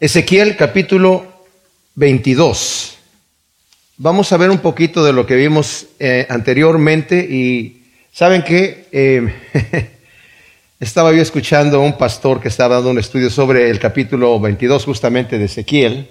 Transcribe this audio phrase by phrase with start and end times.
[0.00, 1.26] Ezequiel capítulo
[1.96, 2.96] 22.
[3.98, 9.30] Vamos a ver un poquito de lo que vimos eh, anteriormente y saben que eh,
[10.80, 14.86] estaba yo escuchando a un pastor que estaba dando un estudio sobre el capítulo 22
[14.86, 16.08] justamente de Ezequiel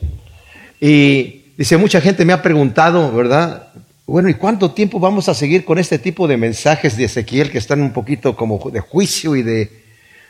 [0.79, 3.69] y dice, mucha gente me ha preguntado, ¿verdad?
[4.05, 7.57] Bueno, ¿y cuánto tiempo vamos a seguir con este tipo de mensajes de Ezequiel que
[7.57, 9.78] están un poquito como de juicio y de,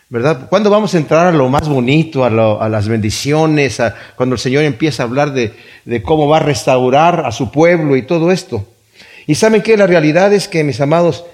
[0.10, 0.50] ¿verdad?
[0.50, 2.30] ¿Cuándo vamos a entrar a lo más bonito, a,
[2.70, 5.54] las bendiciones, a, cuando el Señor empieza a hablar de,
[5.86, 8.66] de, cómo va a restaurar a su pueblo y todo esto?
[9.28, 11.26] Y saben que la realidad es que, mis amados,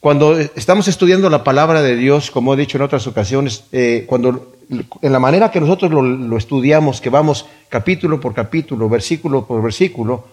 [0.00, 4.52] cuando estamos estudiando la palabra de Dios, como he dicho en otras ocasiones, eh, cuando
[5.00, 9.62] en la manera que nosotros lo, lo, estudiamos, que vamos capítulo por capítulo, versículo por
[9.62, 10.24] versículo,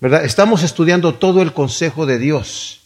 [0.00, 0.24] ¿verdad?
[0.24, 2.80] Estamos estudiando todo el consejo de Dios.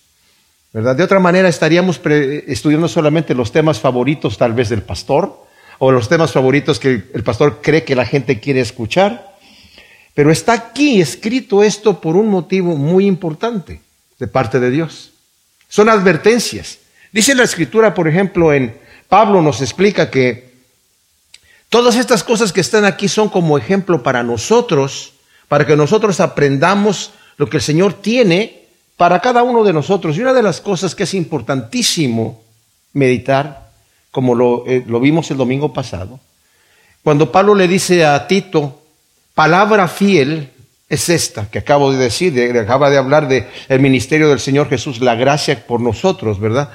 [0.72, 0.96] ¿Verdad?
[0.96, 2.00] De otra manera estaríamos
[2.46, 5.46] estudiando solamente los temas favoritos tal vez del pastor
[5.78, 9.36] o los temas favoritos que el pastor cree que la gente quiere escuchar.
[10.14, 13.80] Pero está aquí escrito esto por un motivo muy importante
[14.18, 15.12] de parte de Dios.
[15.68, 16.79] Son advertencias.
[17.12, 20.52] Dice la escritura, por ejemplo, en Pablo nos explica que
[21.68, 25.14] todas estas cosas que están aquí son como ejemplo para nosotros,
[25.48, 28.62] para que nosotros aprendamos lo que el Señor tiene
[29.02, 30.16] para cada uno de nosotros.
[30.16, 32.40] Y una de las cosas que es importantísimo
[32.92, 33.72] meditar,
[34.12, 36.20] como lo, eh, lo vimos el domingo pasado,
[37.02, 38.80] cuando Pablo le dice a Tito,
[39.34, 40.50] palabra fiel
[40.88, 44.68] es esta que acabo de decir, de, acaba de hablar del el ministerio del Señor
[44.68, 46.70] Jesús, la gracia por nosotros, ¿verdad?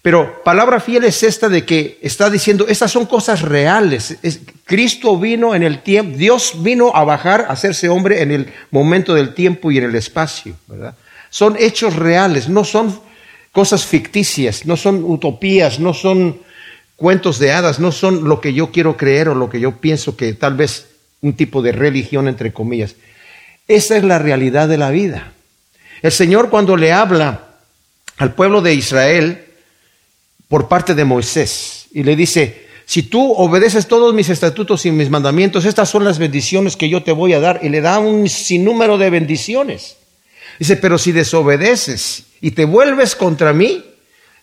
[0.00, 4.16] Pero palabra fiel es esta de que está diciendo, estas son cosas reales.
[4.64, 9.12] Cristo vino en el tiempo, Dios vino a bajar, a hacerse hombre en el momento
[9.12, 10.94] del tiempo y en el espacio, ¿verdad?
[11.30, 13.00] Son hechos reales, no son
[13.52, 16.40] cosas ficticias, no son utopías, no son
[16.96, 20.16] cuentos de hadas, no son lo que yo quiero creer o lo que yo pienso
[20.16, 20.88] que tal vez
[21.20, 22.96] un tipo de religión, entre comillas.
[23.66, 25.32] Esa es la realidad de la vida.
[26.02, 27.48] El Señor cuando le habla
[28.16, 29.44] al pueblo de Israel
[30.48, 35.10] por parte de Moisés y le dice, si tú obedeces todos mis estatutos y mis
[35.10, 37.60] mandamientos, estas son las bendiciones que yo te voy a dar.
[37.62, 39.96] Y le da un sinnúmero de bendiciones.
[40.58, 43.84] Dice, pero si desobedeces y te vuelves contra mí,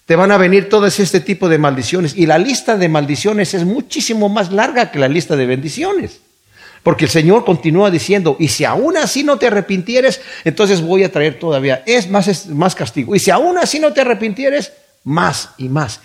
[0.06, 2.16] te van a venir todas este tipo de maldiciones.
[2.16, 6.22] Y la lista de maldiciones es muchísimo más larga que la lista de bendiciones.
[6.84, 11.12] Porque el Señor continúa diciendo, y si aún así no te arrepintieres, entonces voy a
[11.12, 13.16] traer todavía, es más, más castigo.
[13.16, 14.72] Y si aún así no te arrepintieres,
[15.04, 16.02] más y más.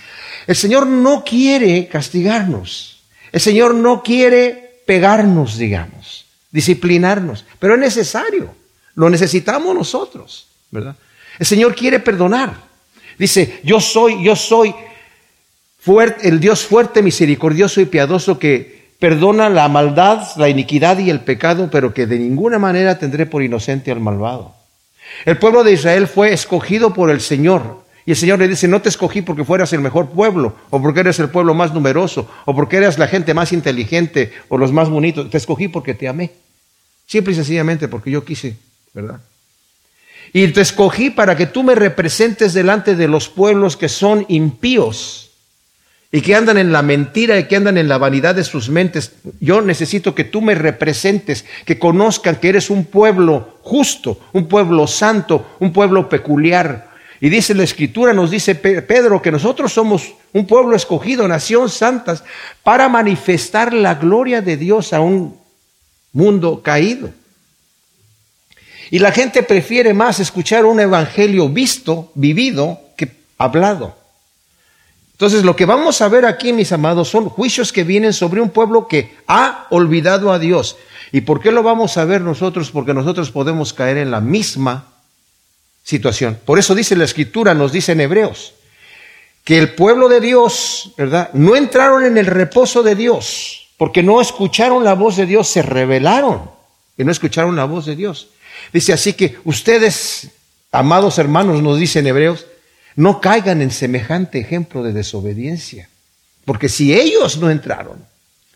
[0.47, 3.03] El Señor no quiere castigarnos.
[3.33, 8.55] El Señor no quiere pegarnos, digamos, disciplinarnos, pero es necesario.
[9.01, 10.95] Lo necesitamos nosotros, ¿verdad?
[11.39, 12.53] El Señor quiere perdonar.
[13.19, 14.75] Dice, yo soy, yo soy
[15.79, 21.21] fuerte, el Dios fuerte, misericordioso y piadoso que perdona la maldad, la iniquidad y el
[21.21, 24.55] pecado, pero que de ninguna manera tendré por inocente al malvado.
[25.25, 27.83] El pueblo de Israel fue escogido por el Señor.
[28.05, 31.01] Y el Señor le dice, no te escogí porque fueras el mejor pueblo, o porque
[31.01, 34.91] eres el pueblo más numeroso, o porque eres la gente más inteligente, o los más
[34.91, 35.31] bonitos.
[35.31, 36.33] Te escogí porque te amé.
[37.07, 38.57] Simple y sencillamente porque yo quise
[38.93, 39.21] ¿verdad?
[40.33, 45.31] Y te escogí para que tú me representes delante de los pueblos que son impíos
[46.13, 49.13] y que andan en la mentira y que andan en la vanidad de sus mentes.
[49.41, 54.87] Yo necesito que tú me representes, que conozcan que eres un pueblo justo, un pueblo
[54.87, 56.91] santo, un pueblo peculiar.
[57.21, 62.25] Y dice la escritura, nos dice Pedro, que nosotros somos un pueblo escogido, nación santas,
[62.63, 65.39] para manifestar la gloria de Dios a un
[66.13, 67.11] mundo caído.
[68.91, 73.97] Y la gente prefiere más escuchar un evangelio visto, vivido, que hablado.
[75.13, 78.51] Entonces lo que vamos a ver aquí, mis amados, son juicios que vienen sobre un
[78.51, 80.77] pueblo que ha olvidado a Dios.
[81.13, 82.71] ¿Y por qué lo vamos a ver nosotros?
[82.71, 84.87] Porque nosotros podemos caer en la misma
[85.85, 86.39] situación.
[86.45, 88.55] Por eso dice la escritura, nos dice en Hebreos,
[89.45, 91.31] que el pueblo de Dios, ¿verdad?
[91.33, 95.63] No entraron en el reposo de Dios, porque no escucharon la voz de Dios, se
[95.63, 96.51] rebelaron
[96.97, 98.29] y no escucharon la voz de Dios.
[98.73, 100.29] Dice así que ustedes,
[100.73, 102.47] amados hermanos, nos dicen hebreos,
[102.97, 105.89] no caigan en semejante ejemplo de desobediencia.
[106.45, 108.05] Porque si ellos no entraron,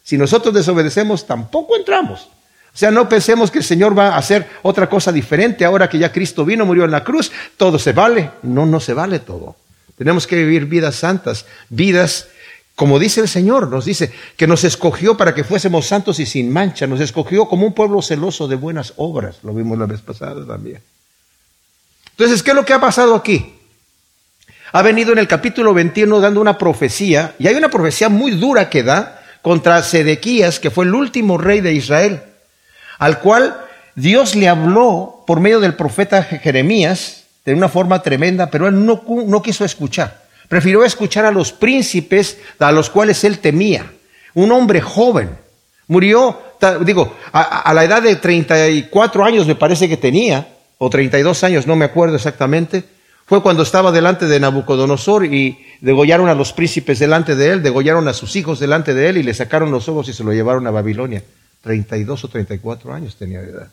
[0.02, 2.28] si nosotros desobedecemos, tampoco entramos.
[2.74, 5.98] O sea, no pensemos que el Señor va a hacer otra cosa diferente ahora que
[5.98, 8.32] ya Cristo vino, murió en la cruz, todo se vale.
[8.42, 9.56] No, no se vale todo.
[9.96, 12.26] Tenemos que vivir vidas santas, vidas
[12.74, 16.50] como dice el Señor, nos dice que nos escogió para que fuésemos santos y sin
[16.50, 20.44] mancha, nos escogió como un pueblo celoso de buenas obras, lo vimos la vez pasada
[20.44, 20.80] también.
[22.10, 23.54] Entonces, ¿qué es lo que ha pasado aquí?
[24.72, 28.68] Ha venido en el capítulo 21 dando una profecía, y hay una profecía muy dura
[28.68, 32.22] que da contra Sedequías, que fue el último rey de Israel,
[32.98, 33.56] al cual
[33.94, 39.04] Dios le habló por medio del profeta Jeremías de una forma tremenda, pero él no,
[39.26, 40.23] no quiso escuchar.
[40.54, 43.90] Prefirió escuchar a los príncipes a los cuales él temía.
[44.34, 45.30] Un hombre joven.
[45.88, 46.40] Murió,
[46.82, 50.46] digo, a, la edad de 34 años me parece que tenía,
[50.78, 52.84] o 32 años, no me acuerdo exactamente.
[53.26, 58.06] Fue cuando estaba delante de Nabucodonosor y degollaron a los príncipes delante de él, degollaron
[58.06, 60.68] a sus hijos delante de él y le sacaron los ojos y se lo llevaron
[60.68, 61.24] a Babilonia.
[61.62, 63.68] 32 o 34 años tenía de edad.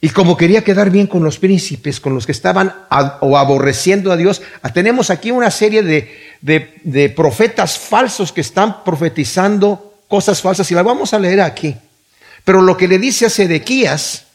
[0.00, 2.72] Y como quería quedar bien con los príncipes, con los que estaban
[3.20, 6.08] o aborreciendo a Dios, ah, tenemos aquí una serie de,
[6.40, 11.74] de, profetas falsos que están profetizando cosas falsas y las vamos a leer aquí.
[12.44, 14.26] Pero lo que le dice a Sedequías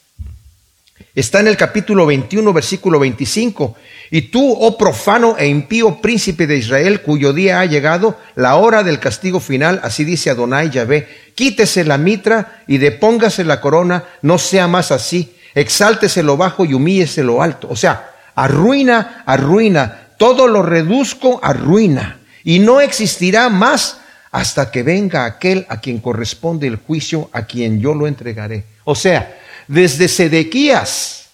[1.15, 3.77] está en el capítulo 21, versículo 25.
[4.11, 8.83] Y tú, oh profano e impío príncipe de Israel, cuyo día ha llegado, la hora
[8.83, 14.37] del castigo final, así dice Adonai Yahvé, quítese la mitra y depóngase la corona, no
[14.37, 17.67] sea más así exáltese lo bajo y humíllese lo alto.
[17.69, 22.19] O sea, arruina, arruina, todo lo reduzco a ruina.
[22.43, 23.99] Y no existirá más
[24.31, 28.65] hasta que venga aquel a quien corresponde el juicio, a quien yo lo entregaré.
[28.83, 31.29] O sea, desde Sedequías,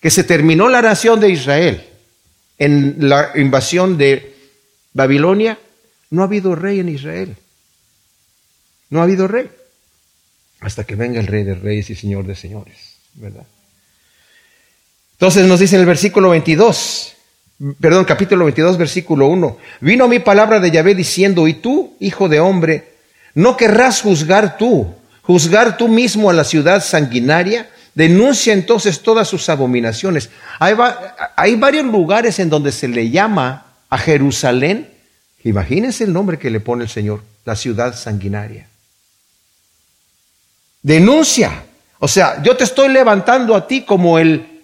[0.00, 1.84] que se terminó la nación de Israel
[2.58, 4.34] en la invasión de
[4.92, 5.58] Babilonia,
[6.10, 7.36] no ha habido rey en Israel.
[8.88, 9.50] No ha habido rey
[10.60, 13.46] hasta que venga el Rey de Reyes y Señor de Señores, ¿verdad?
[15.12, 17.14] Entonces nos dice en el versículo 22,
[17.80, 22.40] perdón, capítulo 22, versículo 1, vino mi palabra de Yahvé diciendo, y tú, hijo de
[22.40, 22.96] hombre,
[23.34, 29.48] no querrás juzgar tú, juzgar tú mismo a la ciudad sanguinaria, denuncia entonces todas sus
[29.48, 30.30] abominaciones.
[30.58, 30.74] Hay,
[31.34, 34.90] hay varios lugares en donde se le llama a Jerusalén,
[35.44, 38.68] imagínense el nombre que le pone el Señor, la ciudad sanguinaria.
[40.86, 41.64] Denuncia.
[41.98, 44.62] O sea, yo te estoy levantando a ti como el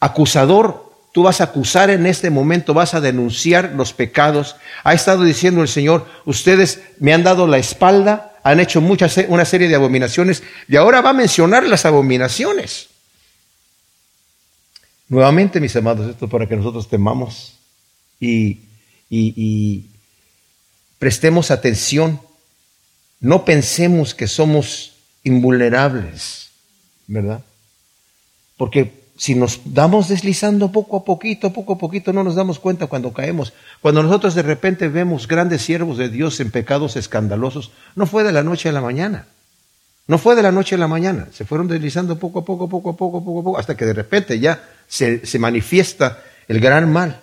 [0.00, 0.90] acusador.
[1.12, 4.56] Tú vas a acusar en este momento, vas a denunciar los pecados.
[4.82, 9.68] Ha estado diciendo el Señor, ustedes me han dado la espalda, han hecho una serie
[9.68, 12.88] de abominaciones y ahora va a mencionar las abominaciones.
[15.10, 17.58] Nuevamente, mis amados, esto para que nosotros temamos
[18.18, 19.84] y
[20.98, 22.22] prestemos atención.
[23.20, 24.95] No pensemos que somos
[25.26, 26.50] invulnerables,
[27.08, 27.40] ¿verdad?
[28.56, 32.86] Porque si nos damos deslizando poco a poquito, poco a poquito, no nos damos cuenta
[32.86, 33.52] cuando caemos.
[33.80, 38.30] Cuando nosotros de repente vemos grandes siervos de Dios en pecados escandalosos, no fue de
[38.30, 39.26] la noche a la mañana.
[40.06, 41.26] No fue de la noche a la mañana.
[41.32, 43.94] Se fueron deslizando poco a poco, poco a poco, poco a poco, hasta que de
[43.94, 47.20] repente ya se, se manifiesta el gran mal.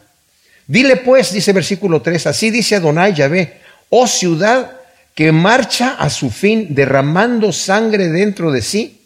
[0.68, 4.83] Dile pues, dice versículo 3, así dice Adonai Yahvé, oh ciudad
[5.16, 9.02] que marcha a su fin derramando sangre dentro de sí,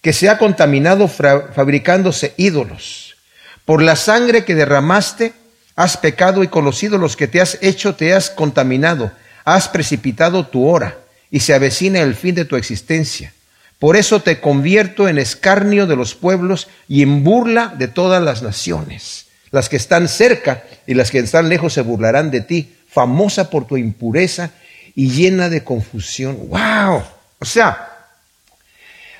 [0.00, 3.16] que se ha contaminado fabricándose ídolos.
[3.64, 5.32] Por la sangre que derramaste,
[5.76, 9.12] has pecado y con los que te has hecho te has contaminado,
[9.44, 10.98] has precipitado tu hora
[11.30, 13.32] y se avecina el fin de tu existencia.
[13.78, 18.42] Por eso te convierto en escarnio de los pueblos y en burla de todas las
[18.42, 19.26] naciones.
[19.50, 23.66] Las que están cerca y las que están lejos se burlarán de ti, famosa por
[23.66, 24.52] tu impureza
[24.94, 26.48] y llena de confusión.
[26.48, 27.02] ¡Wow!
[27.38, 27.94] O sea,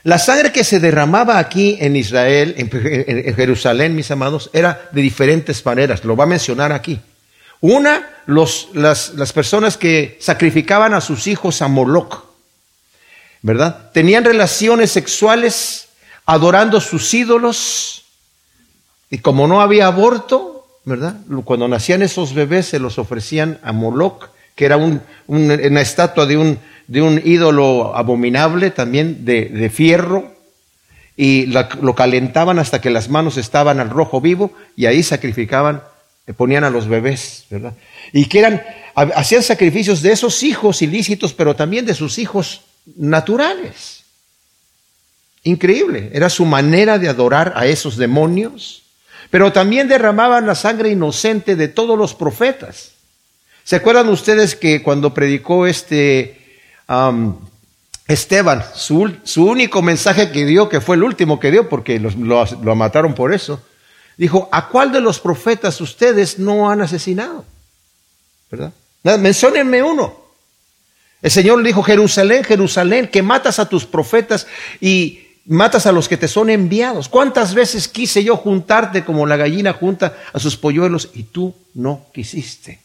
[0.04, 5.64] la sangre que se derramaba aquí en Israel, en, Jerusalén, mis amados, era de diferentes
[5.64, 6.04] maneras.
[6.04, 7.00] Lo va a mencionar aquí.
[7.61, 12.25] Una, los, las, las personas que sacrificaban a sus hijos a Moloch,
[13.40, 13.90] ¿verdad?
[13.93, 15.88] Tenían relaciones sexuales
[16.26, 18.04] adorando sus ídolos
[19.09, 21.16] y como no había aborto, ¿verdad?
[21.45, 26.59] Cuando nacían esos bebés se los ofrecían a Moloch que era una estatua de un,
[26.87, 30.33] de un ídolo abominable también de, fierro,
[31.17, 35.83] y lo calentaban hasta que las manos estaban al rojo vivo y ahí sacrificaban,
[36.37, 37.75] ponían a los bebés, ¿verdad?
[38.13, 38.63] Y que eran,
[38.95, 42.63] hacían sacrificios de esos hijos ilícitos, pero también de sus hijos
[42.97, 44.03] naturales.
[45.45, 48.83] Increíble, era su manera de adorar a esos demonios,
[49.31, 52.94] pero también derramaban la sangre inocente de todos los profetas.
[53.64, 56.44] ¿Se acuerdan ustedes que cuando predicó este
[58.06, 63.14] Esteban, su, único mensaje que dio, que fue el último que dio, porque lo, mataron
[63.14, 63.62] por eso,
[64.18, 67.47] dijo, ¿a cuál de los profetas ustedes no han asesinado?
[68.50, 68.73] ¿Verdad?
[69.18, 70.14] Menciónenme uno.
[71.23, 74.47] El Señor le dijo, Jerusalén, Jerusalén, que matas a tus profetas
[74.78, 77.09] y matas a los que te son enviados.
[77.09, 82.06] ¿Cuántas veces quise yo juntarte como la gallina junta a sus polluelos y tú no
[82.12, 82.84] quisiste?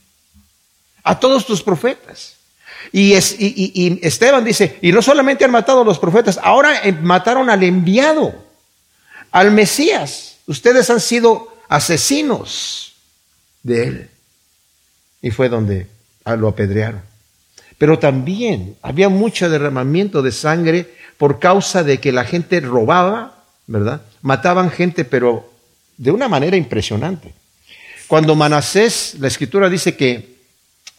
[1.03, 2.35] A todos tus profetas.
[2.91, 7.63] Y, Esteban dice, y no solamente han matado a los profetas, ahora eh, mataron al
[7.63, 8.33] enviado,
[9.31, 10.37] al Mesías.
[10.47, 12.95] Ustedes han sido asesinos
[13.63, 14.09] de él.
[15.21, 15.87] Y fue donde
[16.25, 17.01] lo apedrearon.
[17.77, 24.01] Pero también había mucho derramamiento de sangre por causa de que la gente robaba, ¿verdad?
[24.21, 25.51] Mataban gente, pero
[25.97, 27.33] de una manera impresionante.
[28.07, 30.38] Cuando Manasés, la escritura dice que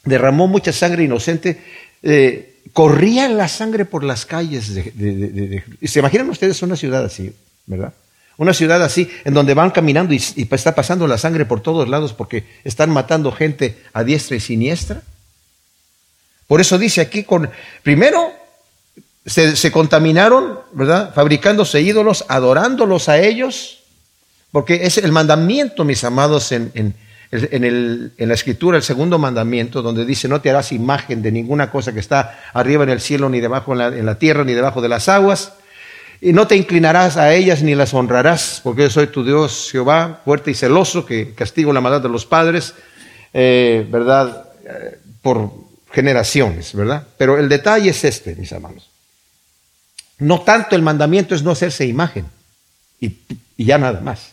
[0.04, 1.62] derramó mucha sangre inocente,
[2.02, 4.74] eh, corría la sangre por las calles.
[4.74, 7.34] De, ¿Se imaginan ustedes una ciudad así,
[7.66, 7.92] verdad?
[8.36, 12.14] Una ciudad así, en donde van caminando y, está pasando la sangre por todos lados
[12.14, 15.02] porque están matando gente a diestra y siniestra.
[16.46, 17.50] Por eso dice aquí, con,
[17.82, 18.32] primero
[19.26, 21.12] se, contaminaron, ¿verdad?
[21.14, 23.80] Fabricándose ídolos, adorándolos a ellos,
[24.50, 26.94] porque es el mandamiento, mis amados, en, en
[27.32, 31.92] en, la escritura el segundo mandamiento, donde dice, no te harás imagen de ninguna cosa
[31.92, 35.08] que está arriba en el cielo, ni debajo en la, tierra, ni debajo de las
[35.08, 35.52] aguas,
[36.20, 40.20] y no te inclinarás a ellas ni las honrarás, porque yo soy tu Dios Jehová,
[40.24, 42.74] fuerte y celoso, que castigo la maldad de los padres,
[43.32, 44.46] eh, ¿verdad?
[44.66, 45.52] Eh, por
[45.92, 47.06] generaciones, ¿verdad?
[47.16, 48.90] Pero el detalle es este, mis hermanos.
[50.18, 52.26] No tanto el mandamiento es no hacerse imagen,
[52.98, 53.14] y
[53.56, 54.32] ya nada más.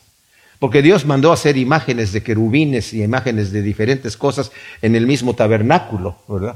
[0.59, 5.35] Porque Dios mandó hacer imágenes de querubines y imágenes de diferentes cosas en el mismo
[5.35, 6.55] tabernáculo, ¿verdad?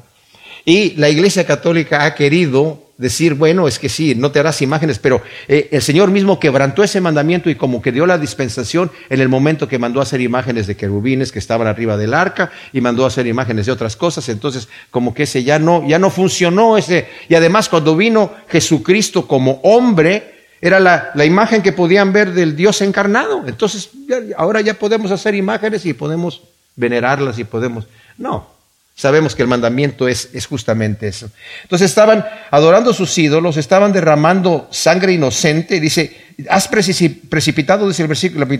[0.65, 4.99] Y la Iglesia Católica ha querido decir, bueno, es que sí, no te harás imágenes,
[4.99, 9.21] pero eh, el Señor mismo quebrantó ese mandamiento y como que dio la dispensación en
[9.21, 12.79] el momento que mandó a hacer imágenes de querubines que estaban arriba del arca y
[12.79, 16.11] mandó a hacer imágenes de otras cosas, entonces como que ese ya no, ya no
[16.11, 22.33] funcionó ese, y además cuando vino Jesucristo como hombre, era la, imagen que podían ver
[22.33, 23.43] del Dios encarnado.
[23.47, 23.89] Entonces,
[24.37, 26.43] ahora ya podemos hacer imágenes y podemos
[26.75, 27.87] venerarlas y podemos...
[28.17, 28.47] No,
[28.95, 31.31] sabemos que el mandamiento es, es justamente eso.
[31.63, 35.79] Entonces estaban adorando sus ídolos, estaban derramando sangre inocente.
[35.79, 36.15] Dice,
[36.47, 38.59] has precipitado, dice el versículo, la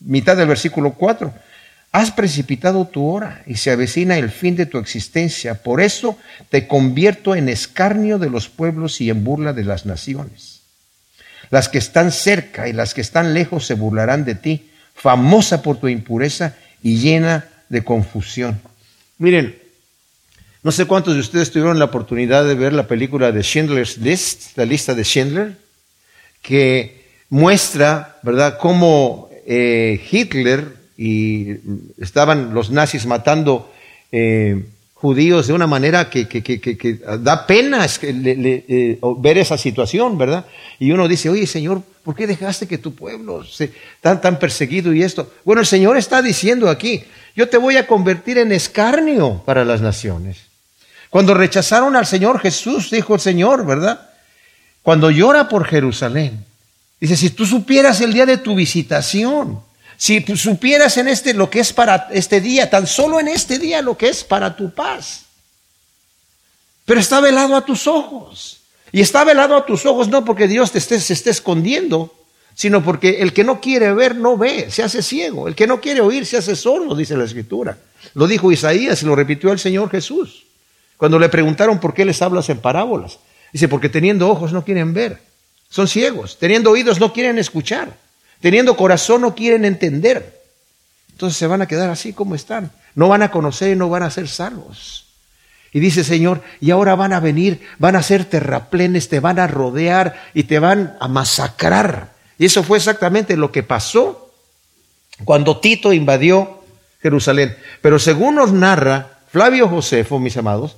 [0.00, 1.34] mitad del versículo 4,
[1.90, 5.62] has precipitado tu hora y se avecina el fin de tu existencia.
[5.62, 6.16] Por eso
[6.48, 10.53] te convierto en escarnio de los pueblos y en burla de las naciones.
[11.50, 15.78] Las que están cerca y las que están lejos se burlarán de ti, famosa por
[15.78, 18.60] tu impureza y llena de confusión.
[19.18, 19.56] Miren,
[20.62, 24.56] no sé cuántos de ustedes tuvieron la oportunidad de ver la película de Schindler's List,
[24.56, 25.56] la lista de Schindler,
[26.40, 31.56] que muestra, ¿verdad?, cómo eh, Hitler y
[31.98, 33.72] estaban los nazis matando
[34.12, 34.64] eh,
[35.04, 36.24] judíos de una manera que,
[37.18, 40.46] da pena eh, ver esa situación, ¿verdad?
[40.78, 43.70] Y uno dice, oye Señor, ¿por qué dejaste que tu pueblo se
[44.00, 45.30] tan, tan perseguido y esto?
[45.44, 47.04] Bueno, el Señor está diciendo aquí,
[47.36, 50.38] yo te voy a convertir en escarnio para las naciones.
[51.10, 54.08] Cuando rechazaron al Señor Jesús, dijo el Señor, ¿verdad?
[54.80, 56.46] Cuando llora por Jerusalén,
[56.98, 59.60] dice, si tú supieras el día de tu visitación,
[59.96, 63.82] si supieras en este lo que es para este día, tan solo en este día
[63.82, 65.24] lo que es para tu paz.
[66.84, 68.60] Pero está velado a tus ojos.
[68.92, 72.14] Y está velado a tus ojos no porque Dios te esté, se esté escondiendo,
[72.54, 75.48] sino porque el que no quiere ver no ve, se hace ciego.
[75.48, 77.76] El que no quiere oír se hace sordo, dice la Escritura.
[78.14, 80.44] Lo dijo Isaías y lo repitió el Señor Jesús.
[80.96, 83.18] Cuando le preguntaron por qué les hablas en parábolas.
[83.52, 85.20] Dice, porque teniendo ojos no quieren ver.
[85.68, 86.38] Son ciegos.
[86.38, 87.96] Teniendo oídos no quieren escuchar.
[88.44, 90.42] Teniendo corazón no quieren entender.
[91.12, 92.72] Entonces se van a quedar así como están.
[92.94, 95.06] No van a conocer y no van a ser salvos.
[95.72, 99.46] Y dice Señor, y ahora van a venir, van a ser terraplenes, te van a
[99.46, 102.12] rodear y te van a masacrar.
[102.38, 104.30] Y eso fue exactamente lo que pasó
[105.24, 106.64] cuando Tito invadió
[107.00, 107.56] Jerusalén.
[107.80, 110.76] Pero según nos narra Flavio Josefo, mis amados,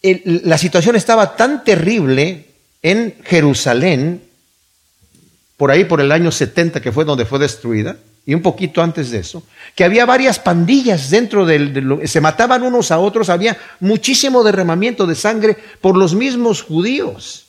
[0.00, 2.46] la situación estaba tan terrible
[2.82, 4.30] en Jerusalén
[5.62, 9.12] por ahí por el año 70, que fue donde fue destruida, y un poquito antes
[9.12, 9.44] de eso,
[9.76, 15.14] que había varias pandillas dentro del, se mataban unos a otros, había muchísimo derramamiento de
[15.14, 17.46] sangre por los mismos judíos.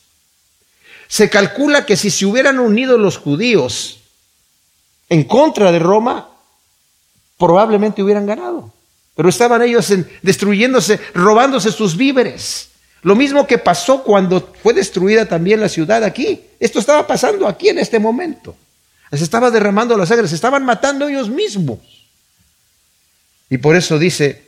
[1.08, 3.98] Se calcula que si se hubieran unido los judíos
[5.08, 6.28] en contra de Roma,
[7.36, 8.72] probablemente hubieran ganado.
[9.16, 9.92] Pero estaban ellos
[10.22, 12.68] destruyéndose, robándose sus víveres.
[13.04, 16.40] Lo mismo que pasó cuando fue destruida también la ciudad aquí.
[16.58, 18.56] Esto estaba pasando aquí en este momento.
[19.12, 21.78] Se estaba derramando la sangre, se estaban matando ellos mismos.
[23.50, 24.42] Y por eso dice,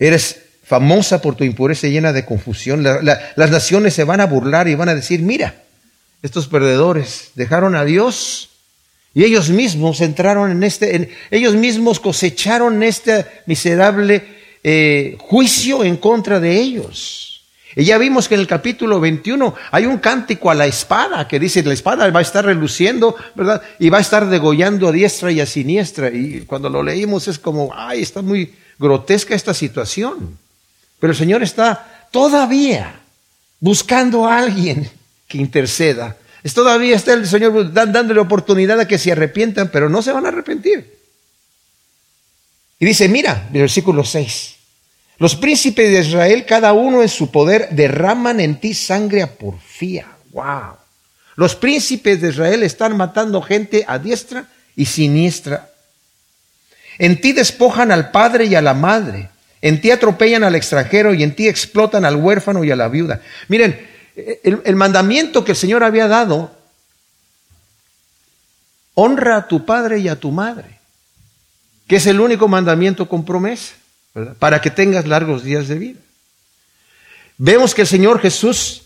[0.00, 2.82] eres famosa por tu impureza llena de confusión.
[2.82, 5.62] las naciones se van a burlar y van a decir, mira,
[6.22, 8.50] estos perdedores dejaron a Dios
[9.14, 14.35] y ellos mismos entraron en este, ellos mismos cosecharon este miserable
[14.68, 17.40] eh, juicio en contra de ellos.
[17.76, 21.38] Y ya vimos que en el capítulo 21 hay un cántico a la espada que
[21.38, 23.62] dice, la espada va a estar reluciendo, ¿verdad?
[23.78, 26.10] Y va a estar degollando a diestra y a siniestra.
[26.10, 30.36] Y cuando lo leímos es como, ay, está muy grotesca esta situación.
[30.98, 33.02] Pero el Señor está todavía
[33.60, 34.90] buscando a alguien
[35.28, 36.16] que interceda.
[36.52, 40.30] Todavía está el Señor dándole oportunidad a que se arrepientan, pero no se van a
[40.30, 40.92] arrepentir.
[42.80, 44.55] Y dice, mira, versículo 6,
[45.18, 50.06] los príncipes de Israel, cada uno en su poder, derraman en ti sangre a porfía.
[50.32, 50.76] Wow.
[51.36, 55.70] Los príncipes de Israel están matando gente a diestra y siniestra.
[56.98, 59.30] En ti despojan al padre y a la madre.
[59.62, 63.20] En ti atropellan al extranjero y en ti explotan al huérfano y a la viuda.
[63.48, 63.86] Miren,
[64.42, 66.54] el, mandamiento que el Señor había dado,
[68.94, 70.78] honra a tu padre y a tu madre,
[71.86, 73.74] que es el único mandamiento con promesa,
[74.38, 76.00] para que tengas largos días de vida.
[77.38, 78.82] Vemos que el Señor Jesús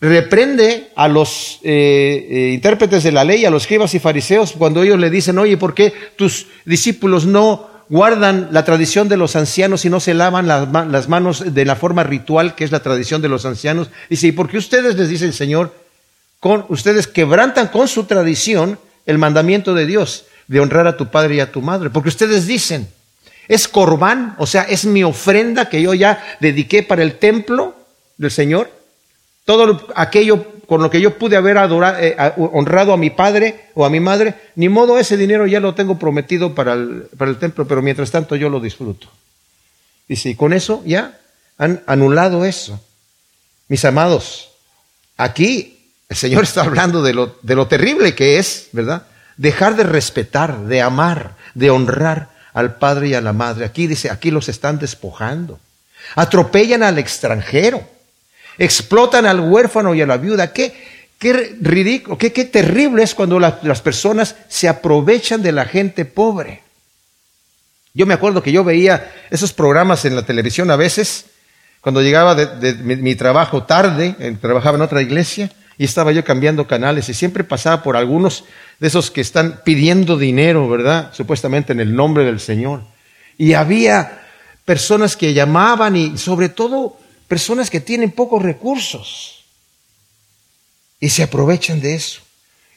[0.00, 4.82] reprende a los eh, eh, intérpretes de la ley, a los escribas y fariseos, cuando
[4.82, 9.84] ellos le dicen, oye, ¿por qué tus discípulos no guardan la tradición de los ancianos
[9.84, 13.28] y no se lavan las, manos de la forma ritual, que es la tradición de
[13.28, 13.90] los ancianos?
[14.08, 15.74] Dice, ¿y por qué ustedes les dice el Señor,
[16.38, 21.36] con, ustedes quebrantan con su tradición el mandamiento de Dios de honrar a tu padre
[21.36, 21.90] y a tu madre?
[21.90, 22.88] Porque ustedes dicen,
[23.48, 27.74] es corbán, o sea, es mi ofrenda que yo ya dediqué para el templo
[28.18, 28.70] del Señor.
[29.44, 33.86] Todo aquello con lo que yo pude haber adorado, eh, honrado a mi padre o
[33.86, 37.38] a mi madre, ni modo ese dinero ya lo tengo prometido para el, para el
[37.38, 39.08] templo, pero mientras tanto yo lo disfruto.
[40.06, 41.18] Y con eso ya
[41.56, 42.80] han anulado eso.
[43.68, 44.50] Mis amados,
[45.16, 49.06] aquí el Señor está hablando de lo, de lo terrible que es, ¿verdad?
[49.38, 53.64] Dejar de respetar, de amar, de honrar al padre y a la madre.
[53.64, 55.58] Aquí dice, aquí los están despojando.
[56.14, 57.82] Atropellan al extranjero.
[58.58, 60.52] Explotan al huérfano y a la viuda.
[60.52, 60.74] Qué,
[61.18, 66.62] qué ridículo, qué, qué terrible es cuando las personas se aprovechan de la gente pobre.
[67.94, 71.26] Yo me acuerdo que yo veía esos programas en la televisión a veces,
[71.80, 77.08] cuando llegaba de, mi, trabajo tarde, trabajaba en otra iglesia, y estaba yo cambiando canales
[77.08, 78.44] y siempre pasaba por algunos
[78.80, 81.12] de esos que están pidiendo dinero, ¿verdad?
[81.14, 82.82] Supuestamente en el nombre del Señor.
[83.38, 84.26] Y había
[84.64, 89.44] personas que llamaban y sobre todo personas que tienen pocos recursos
[90.98, 92.22] y se aprovechan de eso.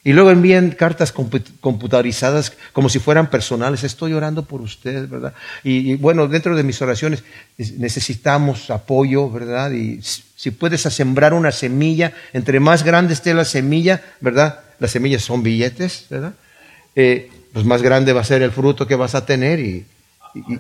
[0.04, 3.84] Y luego envían cartas computarizadas como si fueran personales.
[3.84, 5.34] Estoy orando por ustedes, ¿verdad?
[5.64, 7.24] Y, bueno, dentro de mis oraciones
[7.58, 9.72] necesitamos apoyo, ¿verdad?
[9.72, 14.62] Y si puedes sembrar una semilla, entre más grande esté la semilla, ¿verdad?
[14.80, 16.34] Las semillas son billetes, ¿verdad?
[16.96, 19.86] Eh, pues más grande va a ser el fruto que vas a tener y,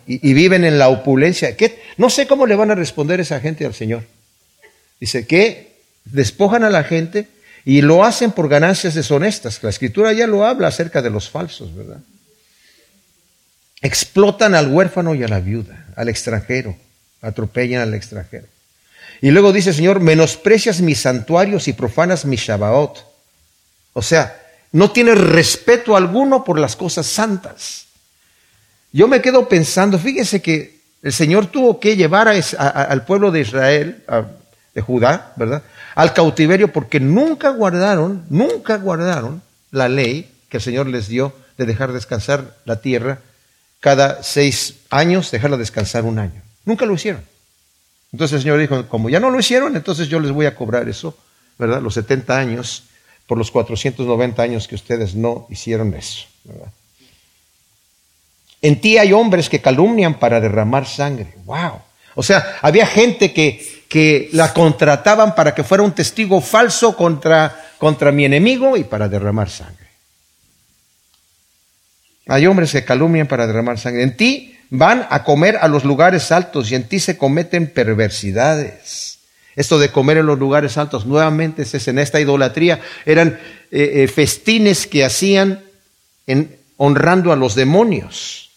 [0.05, 1.55] viven en la opulencia.
[1.97, 4.03] No sé cómo le van a responder esa gente al Señor.
[4.99, 7.27] Dice que despojan a la gente
[7.65, 9.61] y lo hacen por ganancias deshonestas.
[9.63, 11.99] La escritura ya lo habla acerca de los falsos, ¿verdad?
[13.81, 16.75] Explotan al huérfano y a la viuda, al extranjero,
[17.21, 18.47] atropellan al extranjero.
[19.21, 22.97] Y luego dice, Señor, menosprecias mis santuarios y profanas mi Shabbat.
[23.93, 24.39] O sea,
[24.71, 27.85] no tienes respeto alguno por las cosas santas.
[28.91, 34.03] Yo me quedo pensando, fíjese que el Señor tuvo que llevar al pueblo de Israel,
[34.73, 35.63] de Judá, ¿verdad?
[35.95, 41.65] Al cautiverio porque nunca guardaron, nunca guardaron la ley que el Señor les dio de
[41.65, 43.19] dejar descansar la tierra
[43.79, 46.41] cada seis años, dejarla descansar un año.
[46.65, 47.23] Nunca lo hicieron.
[48.11, 50.87] Entonces el Señor dijo, como ya no lo hicieron, entonces yo les voy a cobrar
[50.89, 51.17] eso,
[51.57, 51.81] ¿verdad?
[51.81, 52.83] Los 70 años
[53.25, 56.71] por los 490 años que ustedes no hicieron eso, ¿verdad?
[58.61, 61.33] En ti hay hombres que calumnian para derramar sangre.
[61.45, 61.81] ¡Wow!
[62.15, 67.73] O sea, había gente que, que la contrataban para que fuera un testigo falso contra,
[67.77, 69.85] contra mi enemigo y para derramar sangre.
[72.27, 74.03] Hay hombres que calumnian para derramar sangre.
[74.03, 79.19] En ti van a comer a los lugares altos y en ti se cometen perversidades.
[79.57, 84.07] Esto de comer en los lugares altos, nuevamente es en esta idolatría, eran eh, eh,
[84.07, 85.65] festines que hacían
[86.27, 88.50] en, honrando a los demonios.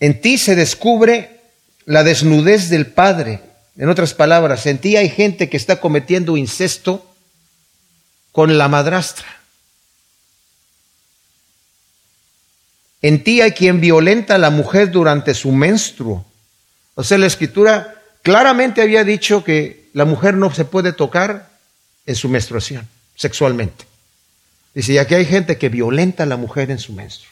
[0.00, 1.40] En ti se descubre
[1.84, 3.40] la desnudez del Padre.
[3.76, 7.14] En otras palabras, en ti hay gente que está cometiendo incesto
[8.32, 9.26] con la madrastra.
[13.02, 16.24] En ti hay quien violenta a la mujer durante su menstruo.
[16.94, 21.50] O sea, la escritura claramente había dicho que la mujer no se puede tocar
[22.04, 23.84] en su menstruación, sexualmente.
[24.74, 27.30] Dice, y aquí hay gente que violenta a la mujer en su menstruo.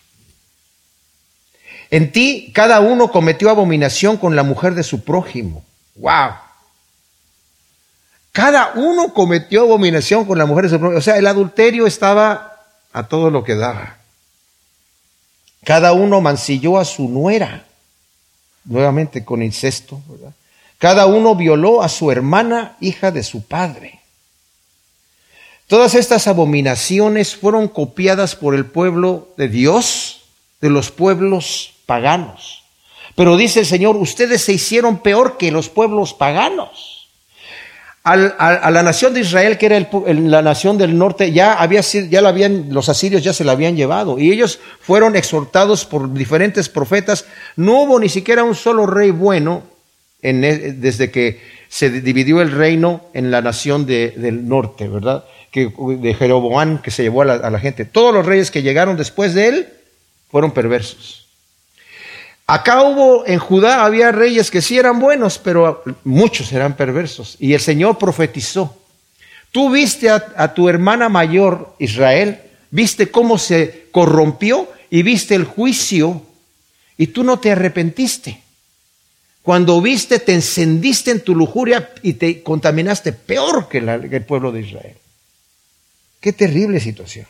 [1.90, 5.64] En ti cada uno cometió abominación con la mujer de su prójimo.
[5.96, 6.32] ¡Wow!
[8.32, 10.98] Cada uno cometió abominación con la mujer de su prójimo.
[10.98, 13.98] O sea, el adulterio estaba a todo lo que daba.
[15.64, 17.64] Cada uno mancilló a su nuera,
[18.64, 20.32] nuevamente con incesto, ¿verdad?
[20.78, 24.00] Cada uno violó a su hermana, hija de su padre.
[25.66, 30.24] Todas estas abominaciones fueron copiadas por el pueblo de Dios,
[30.60, 32.64] de los pueblos paganos.
[33.14, 37.08] Pero dice el Señor, ustedes se hicieron peor que los pueblos paganos.
[38.02, 38.16] a,
[38.70, 42.66] la nación de Israel, que era la nación del norte, ya había ya la habían,
[42.70, 44.18] los asirios ya se la habían llevado.
[44.18, 47.24] Y ellos fueron exhortados por diferentes profetas.
[47.56, 49.62] No hubo ni siquiera un solo rey bueno
[50.20, 55.24] en, e, desde que se dividió el reino en la nación del norte, ¿verdad?
[55.50, 57.84] Que, de Jeroboam, que se llevó a la gente.
[57.84, 59.68] Todos los reyes que llegaron después de él
[60.30, 61.23] fueron perversos.
[62.46, 67.36] Acá hubo, en Judá había reyes que sí eran buenos, pero muchos eran perversos.
[67.38, 68.76] Y el Señor profetizó.
[69.50, 76.22] Tú viste a, tu hermana mayor, Israel, viste cómo se corrompió y viste el juicio
[76.98, 78.42] y tú no te arrepentiste.
[79.42, 84.60] Cuando viste, te encendiste en tu lujuria y te contaminaste peor que el pueblo de
[84.62, 84.96] Israel.
[86.20, 87.26] Qué terrible situación.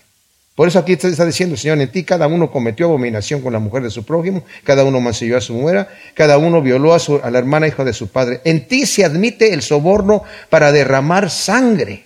[0.55, 3.83] Por eso aquí está diciendo, Señor, en ti cada uno cometió abominación con la mujer
[3.83, 7.31] de su prójimo, cada uno mancilló a su mujer, cada uno violó a, su, a
[7.31, 8.41] la hermana hija de su padre.
[8.45, 12.05] En ti se admite el soborno para derramar sangre.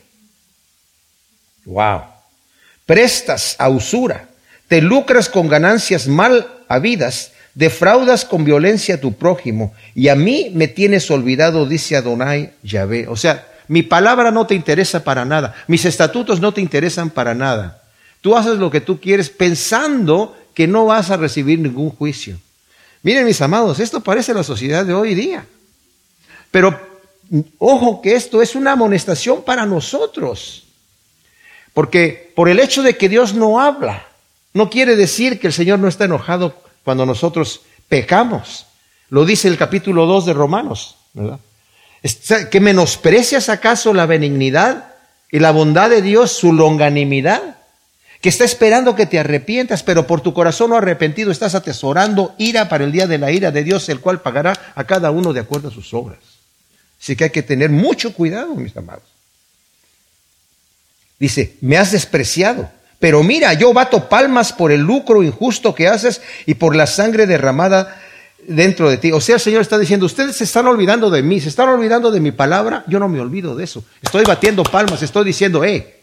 [1.66, 2.04] Wow.
[2.86, 4.28] Prestas a usura,
[4.66, 10.50] te lucras con ganancias mal habidas, defraudas con violencia a tu prójimo, y a mí
[10.54, 13.08] me tienes olvidado, dice Adonai Yahvé.
[13.08, 17.34] O sea, mi palabra no te interesa para nada, mis estatutos no te interesan para
[17.34, 17.77] nada.
[18.20, 22.38] Tú haces lo que tú quieres pensando que no vas a recibir ningún juicio.
[23.02, 25.46] Miren mis amados, esto parece la sociedad de hoy día.
[26.50, 26.78] Pero
[27.58, 30.64] ojo que esto es una amonestación para nosotros.
[31.74, 34.06] Porque por el hecho de que Dios no habla,
[34.52, 38.66] no quiere decir que el Señor no está enojado cuando nosotros pecamos.
[39.10, 41.38] Lo dice el capítulo 2 de Romanos, ¿verdad?
[42.50, 44.94] ¿Que menosprecias acaso la benignidad
[45.30, 47.57] y la bondad de Dios, su longanimidad?
[48.20, 52.68] Que está esperando que te arrepientas, pero por tu corazón no arrepentido estás atesorando ira
[52.68, 55.40] para el día de la ira de Dios, el cual pagará a cada uno de
[55.40, 56.18] acuerdo a sus obras.
[57.00, 59.04] Así que hay que tener mucho cuidado, mis amados.
[61.20, 66.20] Dice, me has despreciado, pero mira, yo bato palmas por el lucro injusto que haces
[66.44, 68.00] y por la sangre derramada
[68.48, 69.12] dentro de ti.
[69.12, 72.10] O sea, el Señor está diciendo, ustedes se están olvidando de mí, se están olvidando
[72.10, 73.84] de mi palabra, yo no me olvido de eso.
[74.02, 76.02] Estoy batiendo palmas, estoy diciendo, eh,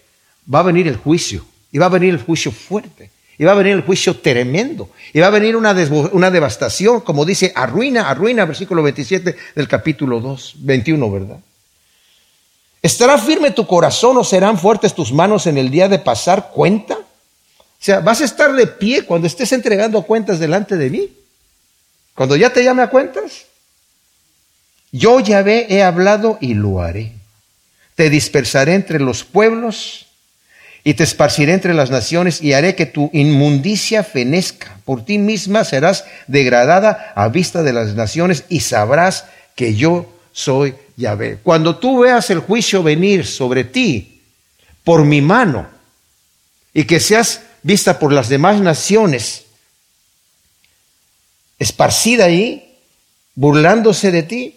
[0.53, 3.11] va a venir el juicio y va a venir el juicio fuerte.
[3.37, 4.91] Y va a venir el juicio tremendo.
[5.11, 5.75] Y va a venir una,
[6.13, 11.37] una devastación, como dice, arruina, arruina, versículo 27 del capítulo 2, 21, ¿verdad?
[12.81, 16.93] ¿Estará firme tu corazón o serán fuertes tus manos en el día de pasar cuenta?
[16.93, 17.03] O
[17.77, 21.09] sea, vas a estar de pie cuando estés entregando cuentas delante de mí.
[22.13, 23.47] Cuando ya te llame a cuentas.
[24.93, 27.11] Yo ya he hablado y lo haré.
[27.95, 30.04] Te dispersaré entre los pueblos
[30.87, 34.77] y te esparciré entre las naciones y haré que tu inmundicia fenezca.
[34.85, 40.75] Por ti misma serás degradada a vista de las naciones y sabrás que yo soy
[40.95, 41.39] Yahvé.
[41.41, 44.21] Cuando tú veas el juicio venir sobre ti
[44.83, 45.67] por mi mano
[46.71, 49.45] y que seas vista por las demás naciones,
[51.57, 52.77] esparcida ahí,
[53.33, 54.55] burlándose de ti,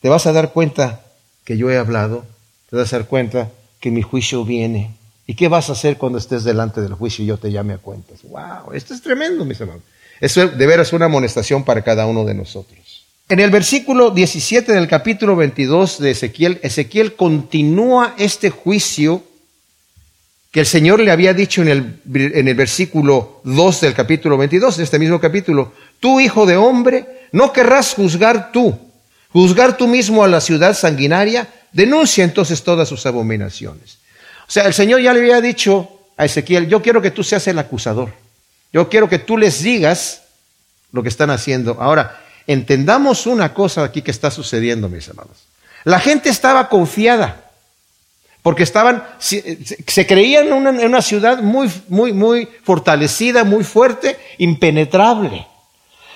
[0.00, 1.00] te vas a dar cuenta
[1.44, 2.24] que yo he hablado,
[2.70, 3.50] te vas a dar cuenta
[3.80, 4.94] que mi juicio viene
[5.26, 7.78] ¿Y qué vas a hacer cuando estés delante del juicio y yo te llame a
[7.78, 8.22] cuentas?
[8.22, 8.72] ¡Wow!
[8.72, 9.82] Esto es tremendo, mis hermanos.
[10.20, 13.04] Eso de veras es una amonestación para cada uno de nosotros.
[13.28, 19.24] En el versículo 17 del capítulo 22 de Ezequiel, Ezequiel continúa este juicio
[20.52, 24.76] que el Señor le había dicho en el, en el versículo 2 del capítulo 22,
[24.76, 25.72] de este mismo capítulo.
[25.98, 28.78] Tú, hijo de hombre, no querrás juzgar tú,
[29.32, 33.98] juzgar tú mismo a la ciudad sanguinaria, denuncia entonces todas sus abominaciones.
[34.48, 37.46] O sea, el Señor ya le había dicho a Ezequiel, yo quiero que tú seas
[37.48, 38.12] el acusador.
[38.72, 40.22] Yo quiero que tú les digas
[40.92, 41.78] lo que están haciendo.
[41.80, 45.44] Ahora, entendamos una cosa aquí que está sucediendo, mis hermanos.
[45.84, 47.42] La gente estaba confiada
[48.42, 55.46] porque estaban, se, creían en una, ciudad muy, muy, muy fortalecida, muy fuerte, impenetrable.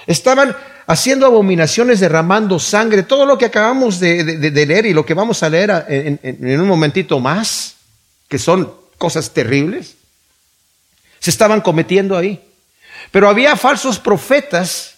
[0.06, 0.54] Estaban
[0.86, 4.22] haciendo abominaciones, derramando sangre, todo lo que acabamos de,
[4.66, 7.79] leer y lo que vamos a leer en un momentito más
[8.30, 9.96] que son cosas terribles,
[11.18, 12.40] se estaban cometiendo ahí.
[13.10, 14.94] Pero había falsos profetas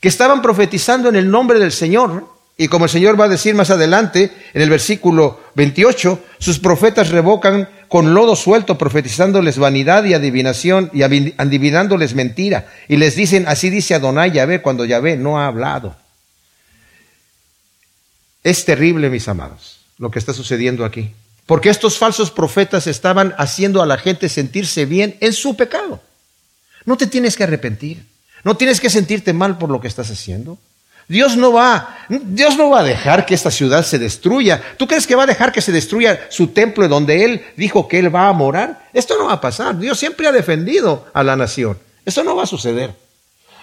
[0.00, 2.26] que estaban profetizando en el nombre del Señor.
[2.56, 7.10] Y como el Señor va a decir más adelante, en el versículo 28, sus profetas
[7.10, 12.66] revocan con lodo suelto, profetizándoles vanidad y adivinación y adivinándoles mentira.
[12.88, 15.96] Y les dicen, así dice Adonai Yahvé cuando Yahvé no ha hablado.
[18.42, 21.12] Es terrible, mis amados, lo que está sucediendo aquí.
[21.50, 26.00] Porque estos falsos profetas estaban haciendo a la gente sentirse bien en su pecado.
[26.84, 28.06] No te tienes que arrepentir.
[28.44, 30.58] No tienes que sentirte mal por lo que estás haciendo.
[31.08, 34.62] Dios no va, Dios no va a dejar que esta ciudad se destruya.
[34.76, 37.98] ¿Tú crees que va a dejar que se destruya su templo donde él dijo que
[37.98, 38.88] él va a morar?
[38.92, 39.76] Esto no va a pasar.
[39.76, 41.76] Dios siempre ha defendido a la nación.
[42.04, 42.94] Eso no va a suceder.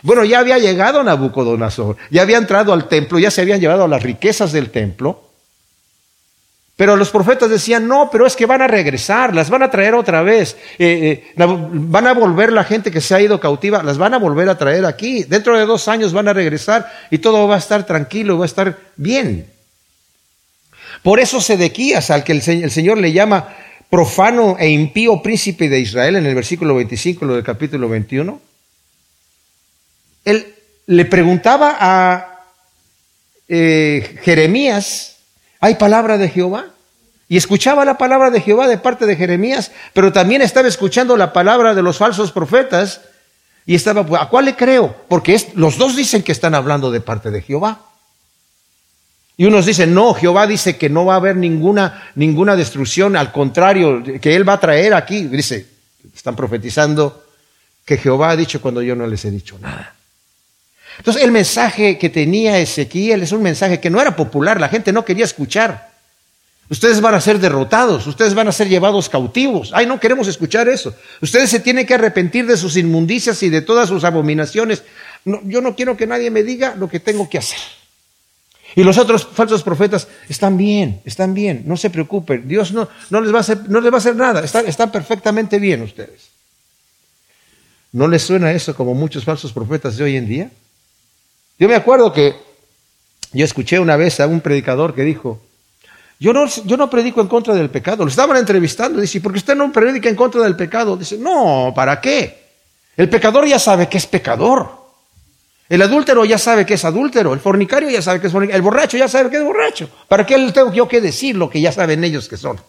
[0.02, 4.04] Bueno, ya había llegado Nabucodonosor, ya había entrado al templo, ya se habían llevado las
[4.04, 5.27] riquezas del templo.
[6.78, 9.96] Pero los profetas decían, no, pero es que van a regresar, las van a traer
[9.96, 13.98] otra vez, eh, eh, van a volver la gente que se ha ido cautiva, las
[13.98, 17.48] van a volver a traer aquí, dentro de dos años van a regresar y todo
[17.48, 19.48] va a estar tranquilo, va a estar bien.
[21.02, 23.56] Por eso Sedequías, al que el, Señor le llama
[23.90, 28.40] profano e impío príncipe de Israel en el versículo 25 del capítulo 21,
[30.26, 30.54] él
[30.86, 32.44] le preguntaba a
[33.48, 35.17] eh, Jeremías,
[35.60, 36.66] ¿Hay palabra de Jehová?
[37.30, 41.34] Y escuchaba la palabra de Jehová de parte de Jeremías, pero también estaba escuchando la
[41.34, 43.02] palabra de los falsos profetas
[43.66, 44.96] y estaba, ¿a cuál le creo?
[45.10, 47.82] Porque los dos dicen que están hablando de parte de Jehová.
[49.36, 53.32] Y unos dicen, no, Jehová dice que no va a haber ninguna, ninguna destrucción, al
[53.32, 55.24] contrario, que Él va a traer aquí.
[55.28, 55.68] Dice,
[56.16, 57.26] están profetizando
[57.86, 59.97] que Jehová ha dicho cuando yo no les he dicho nada.
[60.98, 64.92] Entonces el mensaje que tenía Ezequiel es un mensaje que no era popular, la gente
[64.92, 65.96] no quería escuchar.
[66.70, 69.72] Ustedes van a ser derrotados, ustedes van a ser llevados cautivos.
[69.74, 70.94] Ay, no queremos escuchar eso.
[71.22, 74.84] Ustedes se tienen que arrepentir de sus inmundicias y de todas sus abominaciones.
[75.24, 77.60] yo no quiero que nadie me diga lo que tengo que hacer.
[78.76, 82.48] Y los otros falsos profetas están bien, están bien, no se preocupen.
[82.48, 85.58] Dios no, no, les, va a hacer, no les va a hacer nada, están perfectamente
[85.58, 86.30] bien ustedes.
[87.94, 90.52] ¿No les suena eso como muchos falsos profetas de hoy en día?
[91.60, 92.36] Yo me acuerdo que
[93.34, 95.42] yo escuché una vez a un predicador que dijo,
[96.20, 98.04] yo no, yo no predico en contra del pecado.
[98.04, 99.00] Lo estaban entrevistando.
[99.00, 100.98] Dice, ¿por qué usted no predica en contra del pecado?
[100.98, 102.48] Dice, no, ¿para qué?
[102.96, 104.88] El pecador ya sabe que es pecador.
[105.70, 107.34] El adúltero ya sabe que es adúltero.
[107.34, 108.58] El fornicario ya sabe que es fornicario.
[108.58, 109.90] El borracho ya sabe que es borracho.
[110.08, 112.60] ¿Para qué tengo yo que decir lo que ya saben ellos que son?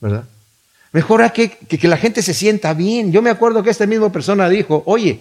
[0.00, 0.24] ¿Verdad?
[0.92, 3.12] Mejor que, que la gente se sienta bien.
[3.12, 5.20] Yo me acuerdo que esta misma persona dijo, oye,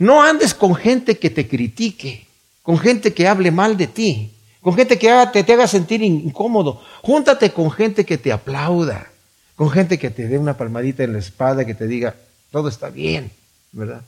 [0.00, 2.26] no andes con gente que te critique,
[2.62, 4.32] con gente que hable mal de ti,
[4.62, 6.82] con gente que te, haga sentir incómodo.
[7.02, 9.06] Júntate con gente que te aplauda,
[9.56, 12.14] con gente que te dé una palmadita en la espalda, que te diga,
[12.50, 13.30] todo está bien,
[13.72, 14.00] ¿verdad?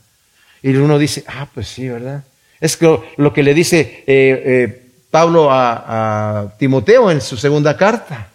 [0.63, 2.23] Y uno dice, ah, pues sí, ¿verdad?
[2.59, 2.79] Es
[3.17, 8.29] lo que le dice eh, eh, Pablo a, a Timoteo en su segunda carta.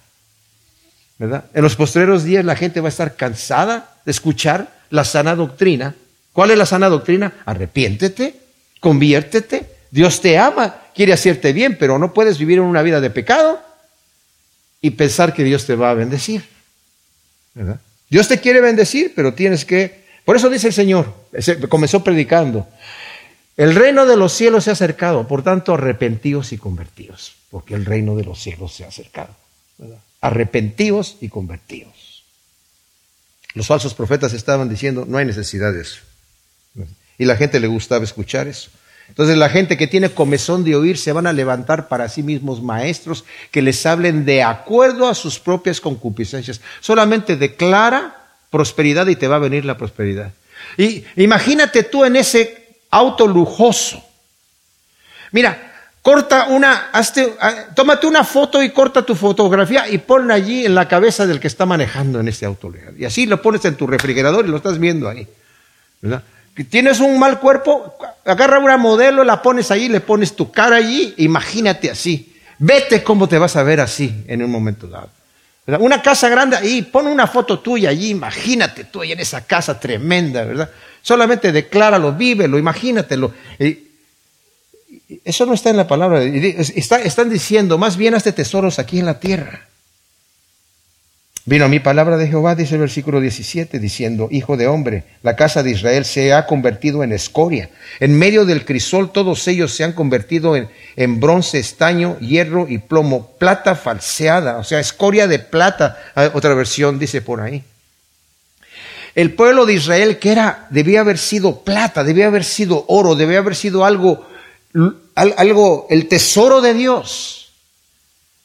[1.18, 1.46] ¿verdad?
[1.52, 5.96] En los postreros días la gente va a estar cansada de escuchar la sana doctrina
[6.32, 7.32] ¿Cuál es la sana doctrina?
[7.44, 8.34] Arrepiéntete,
[8.80, 9.66] conviértete.
[9.90, 13.60] Dios te ama, quiere hacerte bien, pero no puedes vivir en una vida de pecado
[14.80, 16.44] y pensar que Dios te va a bendecir.
[18.08, 20.06] Dios te quiere bendecir, pero tienes que...
[20.24, 21.14] Por eso dice el Señor,
[21.68, 22.68] comenzó predicando,
[23.56, 27.86] el reino de los cielos se ha acercado, por tanto arrepentíos y convertidos, porque el
[27.86, 29.34] reino de los cielos se ha acercado.
[29.78, 29.98] ¿verdad?
[30.20, 32.24] Arrepentíos y convertidos.
[33.54, 36.00] Los falsos profetas estaban diciendo, no hay necesidad de eso.
[37.18, 38.70] Y la gente le gustaba escuchar eso.
[39.08, 42.62] Entonces la gente que tiene comezón de oír se van a levantar para sí mismos
[42.62, 46.60] maestros que les hablen de acuerdo a sus propias concupiscencias.
[46.80, 48.16] Solamente declara
[48.50, 50.32] prosperidad y te va a venir la prosperidad.
[50.76, 54.02] Y imagínate tú en ese auto lujoso.
[55.32, 60.66] Mira, corta una, hazte, ah, tómate una foto y corta tu fotografía y ponla allí
[60.66, 62.72] en la cabeza del que está manejando en ese auto.
[62.96, 65.26] Y así lo pones en tu refrigerador y lo estás viendo ahí.
[66.00, 66.22] ¿verdad?
[66.64, 67.94] Tienes un mal cuerpo,
[68.24, 72.34] agarra una modelo, la pones ahí, le pones tu cara allí, imagínate así.
[72.58, 75.10] Vete cómo te vas a ver así en un momento dado.
[75.80, 79.78] Una casa grande ahí, pon una foto tuya allí, imagínate tú ahí en esa casa
[79.78, 80.70] tremenda, ¿verdad?
[81.02, 83.32] Solamente decláralo, vívelo, imagínatelo.
[85.24, 86.22] Eso no está en la palabra.
[86.22, 89.67] están diciendo, más bien hazte tesoros aquí en la tierra.
[91.48, 95.62] Vino mi palabra de Jehová, dice el versículo 17, diciendo, Hijo de hombre, la casa
[95.62, 97.70] de Israel se ha convertido en escoria.
[98.00, 103.30] En medio del crisol todos ellos se han convertido en, bronce, estaño, hierro y plomo,
[103.38, 107.64] plata falseada, o sea, escoria de plata, ah, otra versión dice por ahí.
[109.14, 113.38] El pueblo de Israel, que era, debía haber sido plata, debía haber sido oro, debía
[113.38, 114.28] haber sido algo
[115.14, 117.37] algo, el tesoro de Dios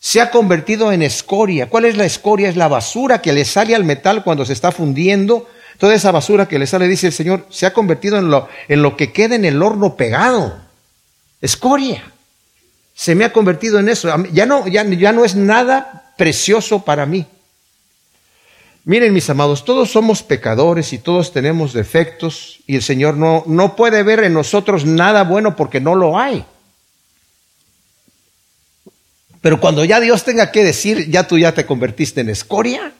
[0.05, 1.69] se ha convertido en escoria.
[1.69, 2.49] ¿Cuál es la escoria?
[2.49, 5.47] Es la basura que le sale al metal cuando se está fundiendo.
[5.77, 8.81] Toda esa basura que le sale, dice el Señor, se ha convertido en lo, en
[8.81, 10.57] lo que queda en el horno pegado.
[11.39, 12.03] Escoria.
[12.93, 14.13] Se me ha convertido en eso.
[14.33, 17.25] Ya no, ya, ya no es nada precioso para mí.
[18.83, 23.77] Miren mis amados, todos somos pecadores y todos tenemos defectos y el Señor no, no
[23.77, 26.45] puede ver en nosotros nada bueno porque no lo hay.
[29.43, 32.93] Pero cuando ya Dios tenga que decir, ya tú ya te convertiste en escoria,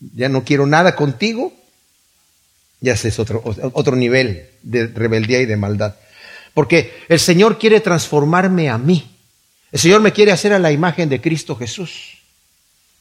[0.00, 1.52] ya no quiero nada contigo,
[2.80, 5.96] ya es otro, otro nivel de rebeldía y de maldad.
[6.54, 9.10] Porque el Señor quiere transformarme a mí.
[9.70, 12.16] El Señor me quiere hacer a la imagen de Cristo Jesús.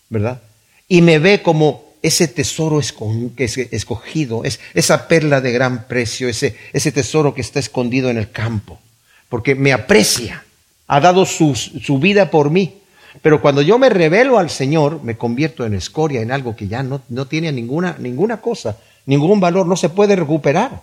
[0.09, 0.41] ¿Verdad?
[0.87, 6.91] y me ve como ese tesoro escogido, es esa perla de gran precio, ese, ese
[6.91, 8.79] tesoro que está escondido en el campo,
[9.27, 10.44] porque me aprecia,
[10.87, 12.75] ha dado su, su vida por mí.
[13.21, 16.83] Pero cuando yo me revelo al Señor, me convierto en escoria, en algo que ya
[16.83, 20.81] no, no tiene ninguna, ninguna cosa, ningún valor, no se puede recuperar.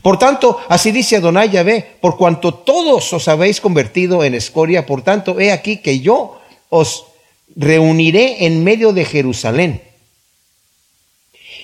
[0.00, 5.02] Por tanto, así dice Adonai Yahvé, por cuanto todos os habéis convertido en escoria, por
[5.02, 7.04] tanto, he aquí que yo os
[7.54, 9.82] reuniré en medio de Jerusalén.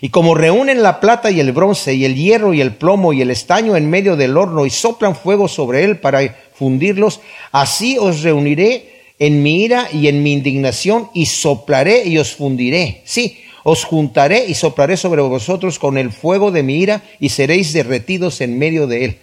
[0.00, 3.22] Y como reúnen la plata y el bronce y el hierro y el plomo y
[3.22, 7.20] el estaño en medio del horno y soplan fuego sobre él para fundirlos,
[7.52, 13.02] así os reuniré en mi ira y en mi indignación y soplaré y os fundiré.
[13.04, 17.72] Sí, os juntaré y soplaré sobre vosotros con el fuego de mi ira y seréis
[17.72, 19.18] derretidos en medio de él.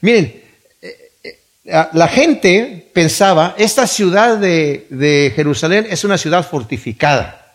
[0.00, 0.46] Miren,
[1.72, 7.45] Ah, la gente pensaba, esta ciudad de, Jerusalén es una ciudad fortificada.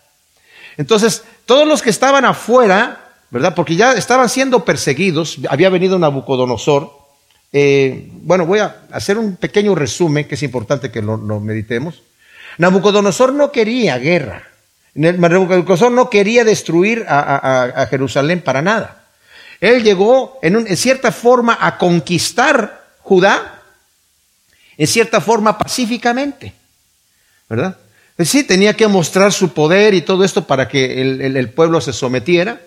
[0.76, 3.54] Entonces, todos los que estaban afuera, ¿verdad?
[3.54, 6.90] Porque ya estaban siendo perseguidos, había venido Nabucodonosor.
[7.52, 12.02] Eh, bueno, voy a hacer un pequeño resumen que es importante que lo, meditemos.
[12.58, 14.48] Nabucodonosor no quería guerra.
[14.94, 19.04] Nabucodonosor no quería destruir a, Jerusalén para nada.
[19.60, 23.62] Él llegó en cierta forma a conquistar Judá
[24.76, 26.52] en cierta forma pacíficamente,
[27.48, 27.76] ¿verdad?
[28.16, 31.92] Pues sí, tenía que mostrar su poder y todo esto para que el, pueblo se
[31.92, 32.60] sometiera.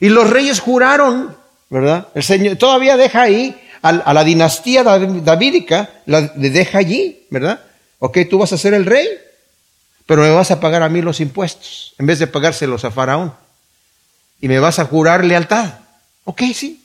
[0.00, 1.36] Y los reyes juraron,
[1.70, 2.08] ¿verdad?
[2.14, 7.60] El Señor todavía deja ahí a, la dinastía davídica, la deja allí, ¿verdad?
[8.00, 9.08] Ok, tú vas a ser el rey,
[10.06, 13.32] pero me vas a pagar a mí los impuestos, en vez de pagárselos a Faraón.
[14.40, 15.74] Y me vas a jurar lealtad.
[16.24, 16.82] Ok, sí.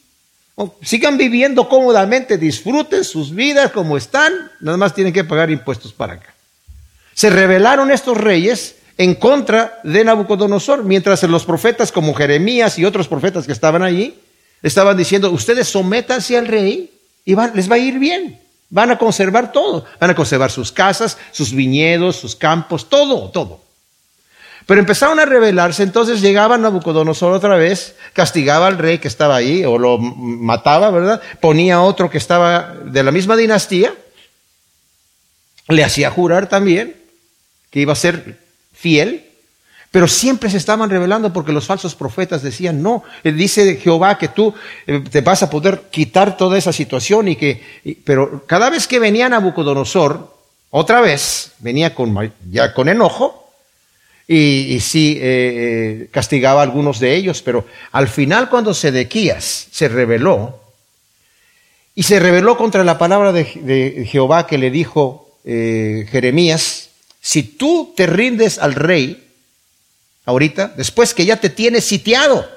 [0.81, 6.13] Sigan viviendo cómodamente, disfruten sus vidas como están, nada más tienen que pagar impuestos para
[6.13, 6.33] acá.
[7.19, 13.09] Se rebelaron estos reyes en contra de Nabucodonosor, mientras los profetas como Jeremías y otros
[13.09, 14.17] profetas que estaban allí
[14.63, 16.89] estaban diciendo, ustedes sométanse al rey
[17.25, 21.17] y les va a ir bien, van a conservar todo, van a conservar sus casas,
[21.33, 23.59] sus viñedos, sus campos, todo, todo.
[24.65, 29.65] Pero empezaron a rebelarse, entonces llegaba Nabucodonosor otra vez, castigaba al rey que estaba ahí,
[29.65, 31.21] o lo mataba, ¿verdad?
[31.41, 33.93] Ponía otro que estaba de la misma dinastía,
[35.67, 36.98] le hacía jurar también
[37.69, 38.39] que iba a ser
[38.73, 39.29] fiel,
[39.91, 44.27] pero siempre se estaban rebelando porque los falsos profetas decían, no, eh, dice Jehová que
[44.27, 44.53] tú
[44.85, 47.61] eh, te vas a poder quitar toda esa situación y que,
[48.03, 50.37] pero cada vez que venía Nabucodonosor,
[50.69, 53.47] otra vez, venía con, ya con enojo,
[54.31, 60.59] y, sí eh, castigaba a algunos de ellos, pero al final cuando Sedequías se rebeló,
[61.95, 66.88] y se rebeló contra la palabra de, Jehová que le dijo Jeremías,
[67.21, 69.27] si tú te rindes al rey,
[70.25, 72.49] ahorita, después que ya te tiene sitiado,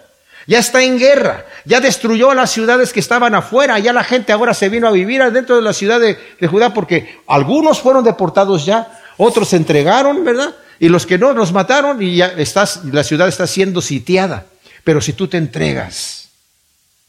[0.46, 4.55] ya está en guerra, ya destruyó las ciudades que estaban afuera, ya la gente ahora
[4.55, 8.66] se vino a vivir adentro de la ciudad de, de Judá porque algunos fueron deportados
[8.66, 10.55] ya, otros se entregaron, ¿verdad?
[10.79, 14.46] Y los que no los mataron y ya estás, la ciudad está siendo sitiada.
[14.85, 16.29] Pero si tú te entregas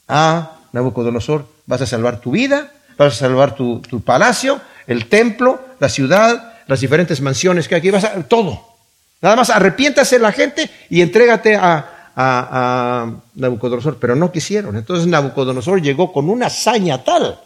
[0.08, 5.90] a Nabucodonosor, vas a salvar tu vida, vas a salvar tu, palacio, el templo, la
[5.90, 8.74] ciudad, las diferentes mansiones que aquí vas a, todo.
[9.22, 14.76] Nada más arrepiéntase la gente y entrégate a, a, Nabucodonosor, pero no quisieron.
[14.76, 17.40] Entonces Nabucodonosor llegó con una hazaña tal,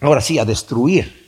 [0.00, 1.20] ahora sí, a destruir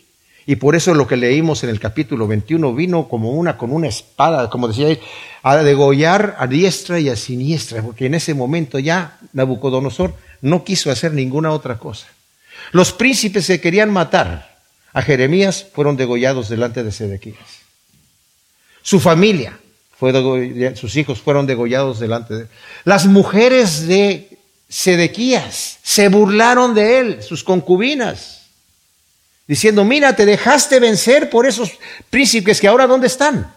[0.46, 3.88] y por eso lo que leímos en el capítulo 21 vino como una con una
[3.88, 4.96] espada, como decía
[5.42, 10.90] a degollar a diestra y a siniestra, porque en ese momento ya Nabucodonosor no quiso
[10.90, 12.06] hacer ninguna otra cosa.
[12.72, 14.51] Los príncipes que querían matar
[14.92, 17.62] a Jeremías fueron degollados delante de Sedequías.
[18.82, 19.58] Su familia,
[20.74, 22.46] sus hijos fueron degollados delante de
[22.84, 24.38] Las mujeres de
[24.68, 25.78] Sedequías.
[25.82, 28.46] Se burlaron de él, sus concubinas,
[29.46, 31.72] diciendo, mira, te dejaste vencer por esos
[32.10, 33.54] príncipes que ahora ¿dónde están?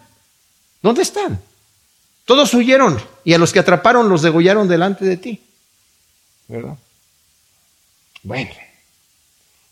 [0.82, 1.42] ¿Dónde están?
[2.26, 5.42] Todos huyeron y a los que atraparon los degollaron delante de ti.
[6.48, 6.78] ¿Verdad?
[8.24, 8.65] Bueno.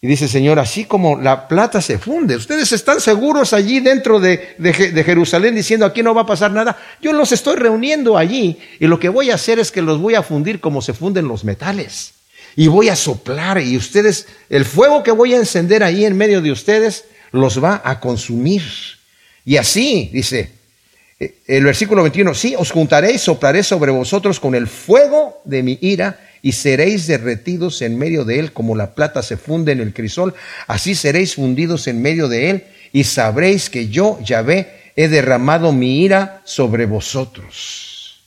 [0.04, 4.54] Y dice Señor, así como la plata se funde, ustedes están seguros allí dentro de,
[4.58, 4.74] de,
[5.06, 6.78] Jerusalén diciendo aquí no va a pasar nada.
[7.02, 10.16] Yo los estoy reuniendo allí y lo que voy a hacer es que los voy
[10.16, 12.16] a fundir como se funden los metales.
[12.58, 16.42] Y voy a soplar y ustedes, el fuego que voy a encender ahí en medio
[16.42, 18.62] de ustedes, los va a consumir.
[19.46, 20.52] Y así, dice
[21.18, 25.64] eh, el versículo 21, sí, os juntaré y soplaré sobre vosotros con el fuego de
[25.64, 29.80] mi ira y seréis derretidos en medio de él como la plata se funde en
[29.80, 30.36] el crisol,
[30.68, 36.04] así seréis fundidos en medio de él y sabréis que yo, Yahvé, he derramado mi
[36.04, 38.22] ira sobre vosotros.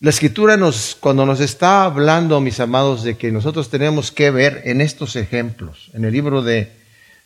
[0.00, 4.62] La escritura nos, cuando nos está hablando, mis amados, de que nosotros tenemos que ver
[4.64, 6.72] en estos ejemplos, en el libro de,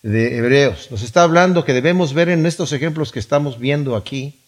[0.02, 4.38] de Hebreos, nos está hablando que debemos ver en estos ejemplos que estamos viendo aquí,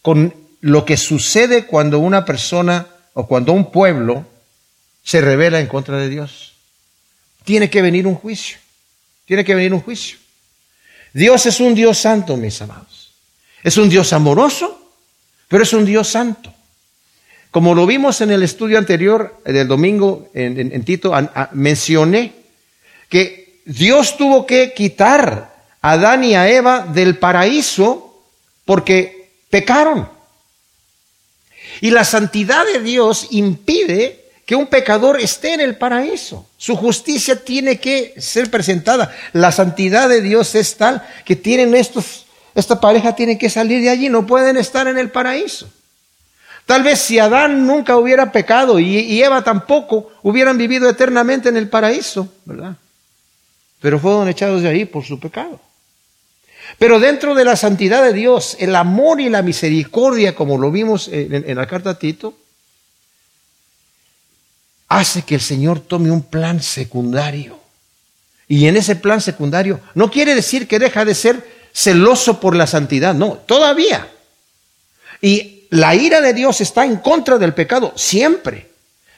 [0.00, 4.26] con lo que sucede cuando una persona o cuando un pueblo
[5.02, 6.54] se revela en contra de Dios.
[7.44, 8.58] Tiene que venir un juicio.
[9.24, 10.18] Tiene que venir un juicio.
[11.12, 13.12] Dios es un Dios santo, mis amados.
[13.62, 14.92] Es un Dios amoroso,
[15.48, 16.52] pero es un Dios santo.
[17.50, 21.12] Como lo vimos en el estudio anterior del domingo en, Tito,
[21.52, 22.34] mencioné
[23.08, 28.22] que Dios tuvo que quitar a Adán y a Eva del paraíso
[28.64, 30.17] porque pecaron.
[31.80, 36.46] Y la santidad de Dios impide que un pecador esté en el paraíso.
[36.56, 39.14] Su justicia tiene que ser presentada.
[39.34, 42.24] La santidad de Dios es tal que tienen estos,
[42.54, 45.68] esta pareja tiene que salir de allí, no pueden estar en el paraíso.
[46.64, 51.56] Tal vez si Adán nunca hubiera pecado y, y Eva tampoco, hubieran vivido eternamente en
[51.58, 52.76] el paraíso, ¿verdad?
[53.80, 55.60] Pero fueron echados de ahí por su pecado.
[56.76, 61.08] Pero dentro de la santidad de Dios, el amor y la misericordia, como lo vimos
[61.10, 62.34] en, la carta a Tito,
[64.88, 67.58] hace que el Señor tome un plan secundario.
[68.48, 72.66] Y en ese plan secundario no quiere decir que deja de ser celoso por la
[72.66, 74.08] santidad, no, todavía.
[75.20, 78.70] Y la ira de Dios está en contra del pecado, siempre.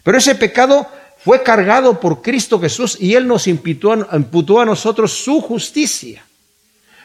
[0.03, 0.87] Pero ese pecado
[1.23, 6.25] fue cargado por Cristo Jesús y Él nos imputó, imputó a nosotros su justicia.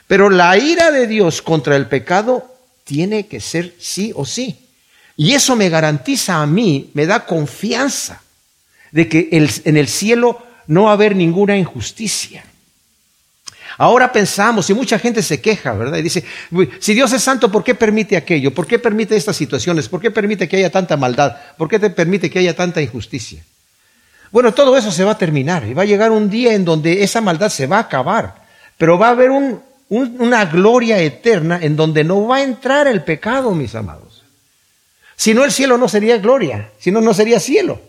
[0.08, 4.60] Pero la ira de Dios contra el pecado tiene que ser sí o sí.
[5.18, 8.22] Y eso me garantiza a mí, me da confianza
[8.92, 12.44] de que en el cielo no va a haber ninguna injusticia.
[13.78, 15.98] Ahora pensamos, y mucha gente se queja, ¿verdad?
[15.98, 16.24] Y dice,
[16.80, 18.54] si Dios es santo, ¿por qué permite aquello?
[18.54, 19.90] ¿Por qué permite estas situaciones?
[19.90, 21.36] ¿Por qué permite que haya tanta maldad?
[21.58, 23.44] ¿Por qué te permite que haya tanta injusticia?
[24.32, 27.04] Bueno, todo eso se va a terminar y va a llegar un día en donde
[27.04, 28.36] esa maldad se va a acabar,
[28.78, 33.04] pero va a haber un, una gloria eterna en donde no va a entrar el
[33.04, 34.24] pecado, mis amados.
[35.16, 37.80] Si no, el cielo no sería gloria, si no, no sería cielo.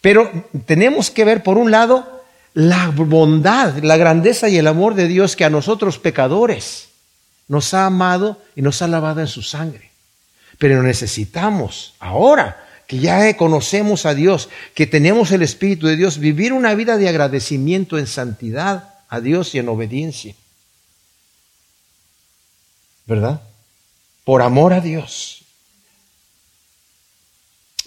[0.00, 0.30] Pero
[0.66, 5.36] tenemos que ver, por un lado, la bondad, la grandeza y el amor de Dios
[5.36, 6.88] que a nosotros pecadores
[7.48, 9.90] nos ha amado y nos ha lavado en su sangre.
[10.58, 16.52] Pero necesitamos, ahora que ya conocemos a Dios, que tenemos el Espíritu de Dios, vivir
[16.52, 20.34] una vida de agradecimiento en santidad a Dios y en obediencia.
[23.06, 23.42] ¿Verdad?
[24.24, 25.44] Por amor a Dios.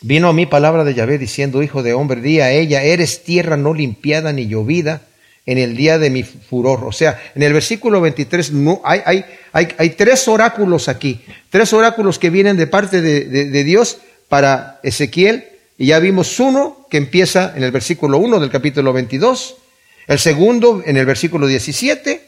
[0.02, 3.58] Vino a mí palabra de Yahvé diciendo, hijo de hombre, di a ella, eres tierra
[3.58, 5.02] no limpiada ni llovida
[5.46, 6.84] en el día de mi furor.
[6.84, 9.02] O sea, en el versículo 23 no, hay,
[9.52, 14.80] hay, hay, tres oráculos aquí, tres oráculos que vienen de parte de, de Dios para
[14.84, 15.46] Ezequiel,
[15.78, 19.56] y ya vimos uno que empieza en el versículo 1 del capítulo 22,
[20.08, 22.22] el segundo en el versículo 17,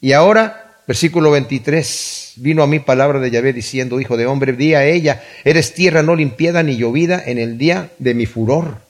[0.00, 2.32] y ahora Versículo 23.
[2.36, 6.02] Vino a mí palabra de Yahvé diciendo, Hijo de hombre, di a ella, eres tierra
[6.02, 8.80] no limpiada ni llovida en el día de mi furor.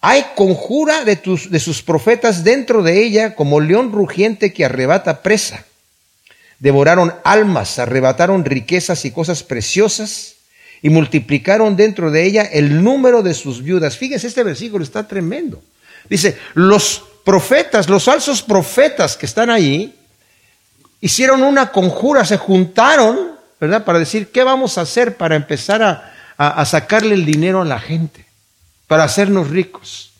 [0.00, 5.22] Hay conjura de, tus, de sus profetas dentro de ella como león rugiente que arrebata
[5.22, 5.64] presa.
[6.58, 10.36] Devoraron almas, arrebataron riquezas y cosas preciosas
[10.80, 13.96] y multiplicaron dentro de ella el número de sus viudas.
[13.96, 15.62] Fíjese, este versículo está tremendo.
[16.08, 19.94] Dice, los profetas, los falsos profetas que están ahí,
[21.02, 23.84] hicieron una conjura, se juntaron, ¿verdad?
[23.84, 28.24] Para decir, ¿qué vamos a hacer para empezar a, sacarle el dinero a la gente?
[28.86, 30.12] Para hacernos ricos.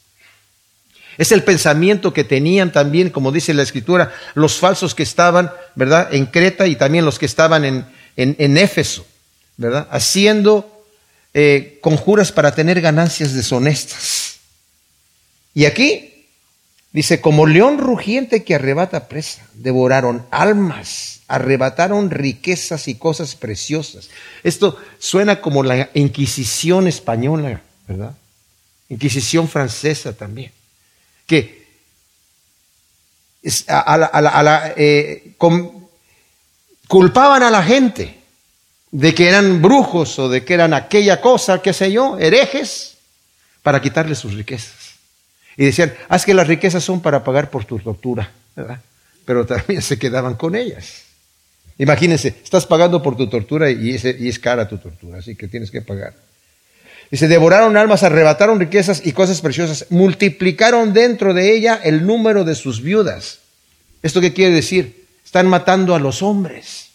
[1.16, 6.12] Es el pensamiento que tenían también, como dice la escritura, los falsos que estaban, ¿verdad?
[6.12, 9.06] En Creta y también los que estaban en, en, Éfeso,
[9.56, 9.86] ¿verdad?
[9.90, 10.84] Haciendo
[11.32, 14.40] eh, conjuras para tener ganancias deshonestas.
[15.54, 16.11] Y aquí
[16.92, 24.10] dice, como león rugiente que arrebata presa, devoraron almas, arrebataron riquezas y cosas preciosas.
[24.42, 28.14] Esto suena como la Inquisición española, ¿verdad?
[28.88, 30.52] Inquisición francesa también.
[31.26, 31.62] Que
[36.88, 38.18] culpaban a la gente
[38.90, 42.98] de que eran brujos o de que eran aquella cosa, qué sé yo, herejes,
[43.62, 44.91] para quitarles sus riquezas.
[45.56, 48.80] Y decían, haz que las riquezas son para pagar por tu tortura, ¿verdad?
[49.24, 51.02] Pero también se quedaban con ellas.
[51.78, 55.70] Imagínense, estás pagando por tu tortura y, y es cara tu tortura, así que tienes
[55.70, 56.14] que pagar.
[57.10, 62.54] Dice, devoraron almas, arrebataron riquezas y cosas preciosas, multiplicaron dentro de ella el número de
[62.54, 63.40] sus viudas.
[64.02, 65.06] ¿Esto qué quiere decir?
[65.24, 66.88] Están matando a los hombres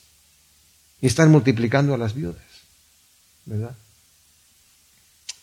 [1.02, 2.42] y están multiplicando a las viudas.
[3.46, 3.76] ¿Verdad?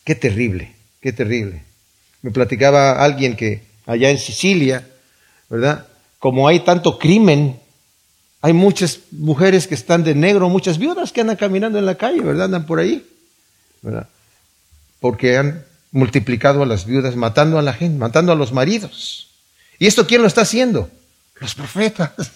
[0.05, 1.63] Qué terrible, qué terrible.
[2.25, 4.89] Me platicaba alguien que allá en Sicilia,
[5.51, 5.87] ¿verdad?
[6.19, 7.61] Como hay tanto crimen,
[8.41, 12.23] hay muchas mujeres que están de negro, muchas viudas que andan caminando en la calle,
[12.23, 12.47] ¿verdad?
[12.47, 13.07] Andan por ahí,
[13.83, 14.09] ¿verdad?
[15.01, 19.29] Porque han multiplicado a las viudas, matando a la gente, matando a los maridos.
[19.79, 20.89] ¿Y esto quién lo está haciendo?
[21.41, 22.11] Los profetas.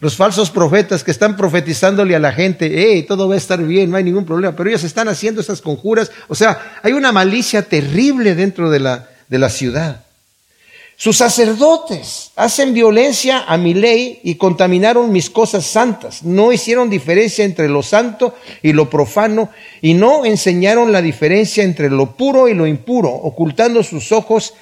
[0.00, 3.90] Los falsos profetas que están profetizándole a la gente, hey, todo va a estar bien,
[3.90, 6.10] no hay ningún problema, pero ellos están haciendo estas conjuras.
[6.28, 10.04] O sea, hay una malicia terrible dentro de la, de la ciudad.
[10.96, 16.22] Sus sacerdotes hacen violencia a mi ley y contaminaron mis cosas santas.
[16.22, 19.50] No hicieron diferencia entre lo santo y lo profano
[19.82, 24.54] y no enseñaron la diferencia entre lo puro y lo impuro, ocultando sus ojos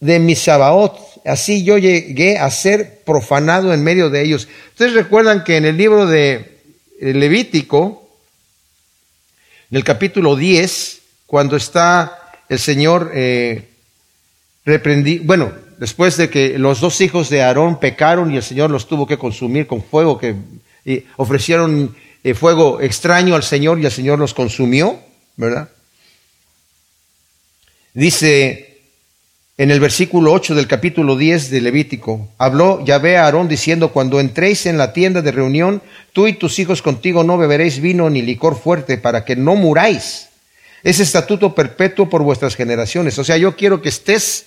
[0.00, 0.98] de mi Sabaoth.
[1.26, 4.48] Así yo llegué a ser profanado en medio de ellos.
[4.70, 6.60] Ustedes recuerdan que en el libro de
[6.98, 8.08] Levítico,
[9.70, 12.18] en el capítulo 10, cuando está
[12.48, 13.67] el Señor eh,
[15.24, 19.06] bueno, después de que los dos hijos de Aarón pecaron y el Señor los tuvo
[19.06, 20.34] que consumir con fuego, que
[21.16, 21.94] ofrecieron
[22.24, 24.98] eh, fuego extraño al Señor y el Señor los consumió,
[25.36, 25.68] ¿verdad?
[27.94, 28.68] Dice
[29.56, 34.20] en el versículo 8 del capítulo 10 de Levítico, habló Yahvé a Aarón diciendo, cuando
[34.20, 38.22] entréis en la tienda de reunión, tú y tus hijos contigo no beberéis vino ni
[38.22, 40.28] licor fuerte para que no muráis.
[40.84, 43.18] Es estatuto perpetuo por vuestras generaciones.
[43.18, 44.46] O sea, yo quiero que estés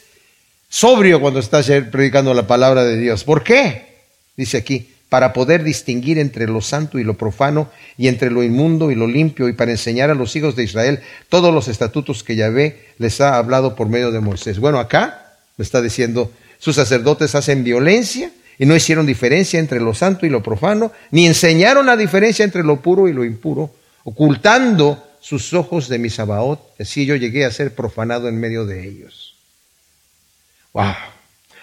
[0.71, 3.25] sobrio cuando estás predicando la palabra de Dios.
[3.25, 4.05] ¿Por qué?
[4.37, 8.89] Dice aquí, para poder distinguir entre lo santo y lo profano, y entre lo inmundo
[8.89, 12.37] y lo limpio, y para enseñar a los hijos de Israel todos los estatutos que
[12.37, 14.59] Yahvé les ha hablado por medio de Moisés.
[14.59, 19.93] Bueno, acá me está diciendo, sus sacerdotes hacen violencia y no hicieron diferencia entre lo
[19.93, 25.05] santo y lo profano, ni enseñaron la diferencia entre lo puro y lo impuro, ocultando
[25.19, 29.30] sus ojos de mi Sabaoth, así yo llegué a ser profanado en medio de ellos.
[30.73, 30.95] Wow.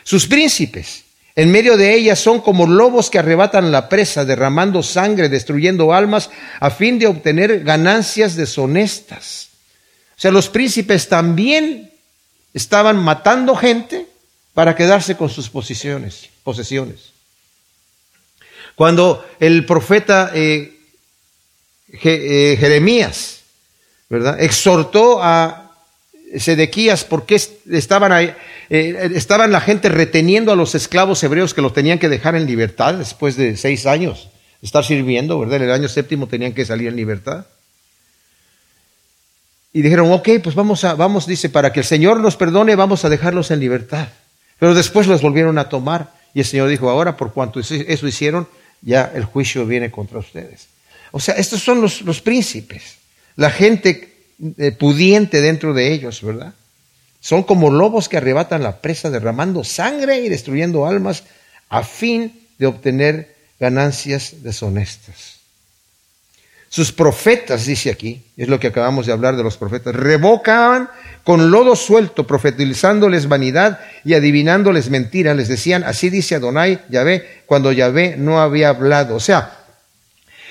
[0.04, 1.04] Sus príncipes
[1.38, 6.30] en medio de ellas son como lobos que arrebatan la presa, derramando sangre, destruyendo almas,
[6.58, 9.50] a fin de obtener ganancias deshonestas.
[10.16, 11.92] O sea, los príncipes también
[12.52, 14.08] estaban matando gente
[14.52, 17.12] para quedarse con sus posiciones, posesiones.
[18.74, 20.76] Cuando el profeta eh,
[22.02, 23.42] eh, Jeremías,
[24.08, 24.40] ¿verdad?
[24.40, 25.67] Exhortó a
[26.36, 28.34] Sedequías, porque estaban, ahí,
[28.70, 32.46] eh, estaban la gente reteniendo a los esclavos hebreos que los tenían que dejar en
[32.46, 34.28] libertad después de seis años
[34.62, 35.56] estar sirviendo, ¿verdad?
[35.56, 37.46] En el año séptimo tenían que salir en libertad.
[39.72, 43.04] Y dijeron, ok, pues vamos a, vamos, dice, para que el Señor nos perdone, vamos
[43.04, 44.08] a dejarlos en libertad.
[44.58, 46.12] Pero después los volvieron a tomar.
[46.34, 48.48] Y el Señor dijo, ahora por cuanto eso hicieron,
[48.82, 50.68] ya el juicio viene contra ustedes.
[51.12, 52.96] O sea, estos son los, los príncipes.
[53.36, 54.17] La gente
[54.58, 56.54] eh, pudiente dentro de ellos, ¿verdad?
[57.20, 61.24] Son como lobos que arrebatan la presa derramando sangre y destruyendo almas
[61.68, 65.38] a fin de obtener ganancias deshonestas.
[66.70, 70.90] Sus profetas, dice aquí, es lo que acabamos de hablar de los profetas, revocaban
[71.24, 75.34] con lodo suelto, profetizándoles vanidad y adivinándoles mentiras.
[75.34, 79.16] Les decían, así dice Adonai, Yahvé, cuando Yahvé no había hablado.
[79.16, 79.58] O sea,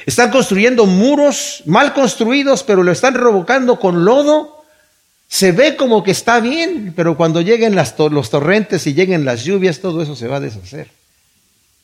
[0.07, 4.63] están construyendo muros mal construidos, pero lo están revocando con lodo.
[5.27, 9.81] Se ve como que está bien, pero cuando lleguen los torrentes y lleguen las lluvias,
[9.81, 10.89] todo eso se va a deshacer.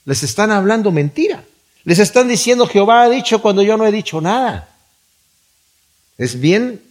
[0.05, 1.43] Les están hablando mentira.
[1.83, 4.69] Les están diciendo Jehová ha dicho cuando yo no he dicho nada.
[6.17, 6.81] Es bien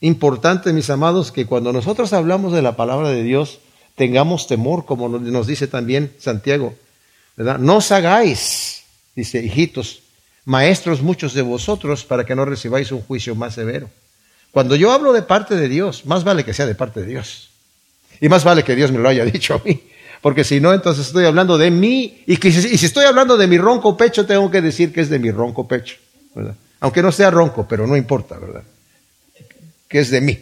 [0.00, 3.60] importante, mis amados, que cuando nosotros hablamos de la palabra de Dios,
[3.94, 6.74] tengamos temor, como nos dice también Santiago.
[7.36, 8.82] No os hagáis,
[9.16, 10.01] dice, hijitos,
[10.44, 13.88] maestros muchos de vosotros para que no recibáis un juicio más severo.
[14.50, 17.50] Cuando yo hablo de parte de Dios, más vale que sea de parte de Dios.
[18.20, 19.82] Y más vale que Dios me lo haya dicho a mí.
[20.20, 22.22] Porque si no, entonces estoy hablando de mí.
[22.26, 25.30] Y, si estoy hablando de mi ronco pecho, tengo que decir que es de mi
[25.30, 25.96] ronco pecho.
[26.80, 28.62] Aunque no sea ronco, pero no importa, ¿verdad?
[29.88, 30.38] Que es de mí.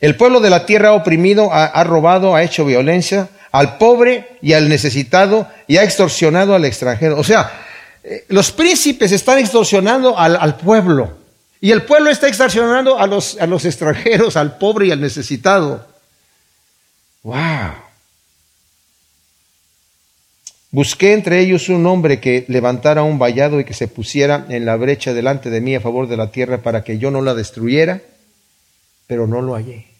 [0.00, 4.38] El pueblo de la tierra ha oprimido, ha, ha robado, ha hecho violencia al pobre
[4.42, 7.18] y al necesitado y ha extorsionado al extranjero.
[7.18, 7.65] O sea,
[8.28, 11.16] los príncipes están extorsionando al, al pueblo.
[11.60, 15.86] Y el pueblo está extorsionando a los, a los extranjeros, al pobre y al necesitado.
[17.22, 17.74] ¡Wow!
[20.70, 24.76] Busqué entre ellos un hombre que levantara un vallado y que se pusiera en la
[24.76, 28.02] brecha delante de mí a favor de la tierra para que yo no la destruyera,
[29.06, 29.95] pero no lo hallé.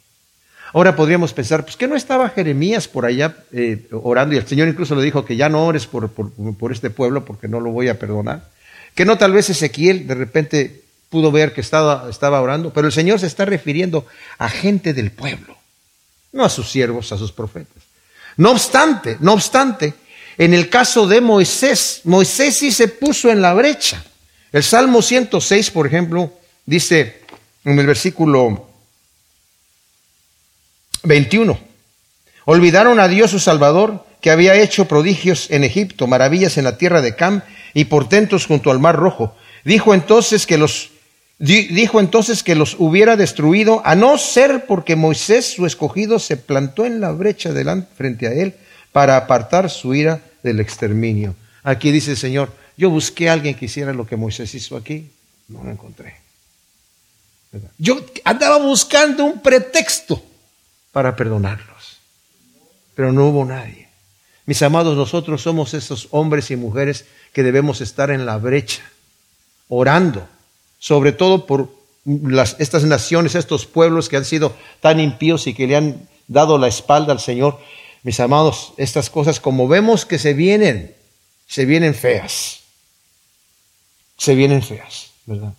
[0.76, 4.68] Ahora podríamos pensar, pues que no estaba Jeremías por allá eh, orando y el Señor
[4.68, 7.70] incluso le dijo que ya no ores por, por, por este pueblo porque no lo
[7.70, 8.50] voy a perdonar.
[8.94, 12.92] Que no tal vez Ezequiel de repente pudo ver que estaba, estaba orando, pero el
[12.92, 14.04] Señor se está refiriendo
[14.36, 15.56] a gente del pueblo,
[16.34, 17.82] no a sus siervos, a sus profetas.
[18.36, 19.94] No obstante, no obstante,
[20.36, 24.04] en el caso de Moisés, Moisés sí se puso en la brecha.
[24.52, 26.34] El Salmo 106, por ejemplo,
[26.66, 27.22] dice
[27.64, 28.75] en el versículo
[31.06, 31.58] 21,
[32.44, 37.00] olvidaron a Dios su Salvador, que había hecho prodigios en Egipto, maravillas en la tierra
[37.00, 37.42] de Cam
[37.74, 39.36] y portentos junto al mar rojo.
[39.64, 40.90] Dijo entonces que los
[41.38, 46.86] dijo entonces que los hubiera destruido, a no ser porque Moisés, su escogido, se plantó
[46.86, 48.54] en la brecha delante frente a él
[48.90, 51.34] para apartar su ira del exterminio.
[51.62, 55.10] Aquí dice el Señor, yo busqué a alguien que hiciera lo que Moisés hizo aquí,
[55.48, 56.14] no lo encontré.
[57.78, 60.22] Yo andaba buscando un pretexto
[60.96, 61.98] para perdonarlos,
[62.94, 63.86] pero no hubo nadie.
[64.46, 68.82] Mis amados, nosotros somos esos hombres y mujeres que debemos estar en la brecha,
[69.68, 70.26] orando,
[70.78, 71.68] sobre todo por
[72.06, 76.56] las, estas naciones, estos pueblos que han sido tan impíos y que le han dado
[76.56, 77.60] la espalda al Señor.
[78.02, 80.96] Mis amados, estas cosas como vemos que se vienen,
[81.46, 82.60] se vienen feas.
[84.16, 85.52] Se vienen feas, ¿verdad?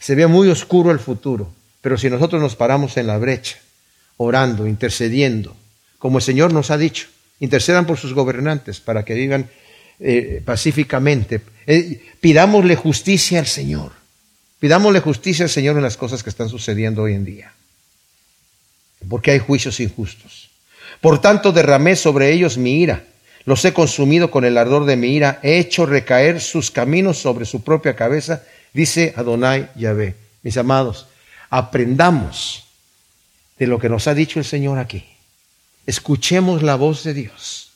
[0.00, 3.61] Se ve muy oscuro el futuro, pero si nosotros nos paramos en la brecha,
[4.22, 5.56] orando, intercediendo,
[5.98, 7.08] como el Señor nos ha dicho,
[7.40, 9.48] intercedan por sus gobernantes para que vivan
[10.00, 13.92] eh, pacíficamente, eh, pidámosle justicia al Señor.
[14.58, 17.52] Pidámosle justicia al Señor en las cosas que están sucediendo hoy en día.
[19.08, 20.50] Porque hay juicios injustos.
[21.00, 23.04] Por tanto, derramé sobre ellos mi ira.
[23.44, 25.40] Los he consumido con el ardor de mi ira.
[25.42, 30.14] He hecho recaer sus caminos sobre su propia cabeza, dice Adonai Yahvé.
[30.42, 31.08] Mis amados,
[31.50, 32.64] aprendamos
[33.62, 35.04] de lo que nos ha dicho el Señor aquí.
[35.86, 37.70] Escuchemos la voz de Dios.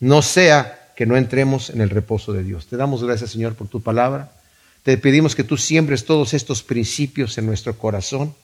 [0.00, 2.66] No sea que no entremos en el reposo de Dios.
[2.66, 4.32] Te damos gracias, Señor, por tu palabra.
[4.82, 8.34] Te pedimos que tú siembres todos estos principios en nuestro corazón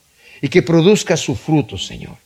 [0.40, 2.16] y que produzca su fruto, Señor,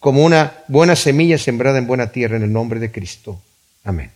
[0.00, 3.40] como una buena semilla sembrada en buena tierra en el nombre de Cristo.
[3.84, 4.10] Amén.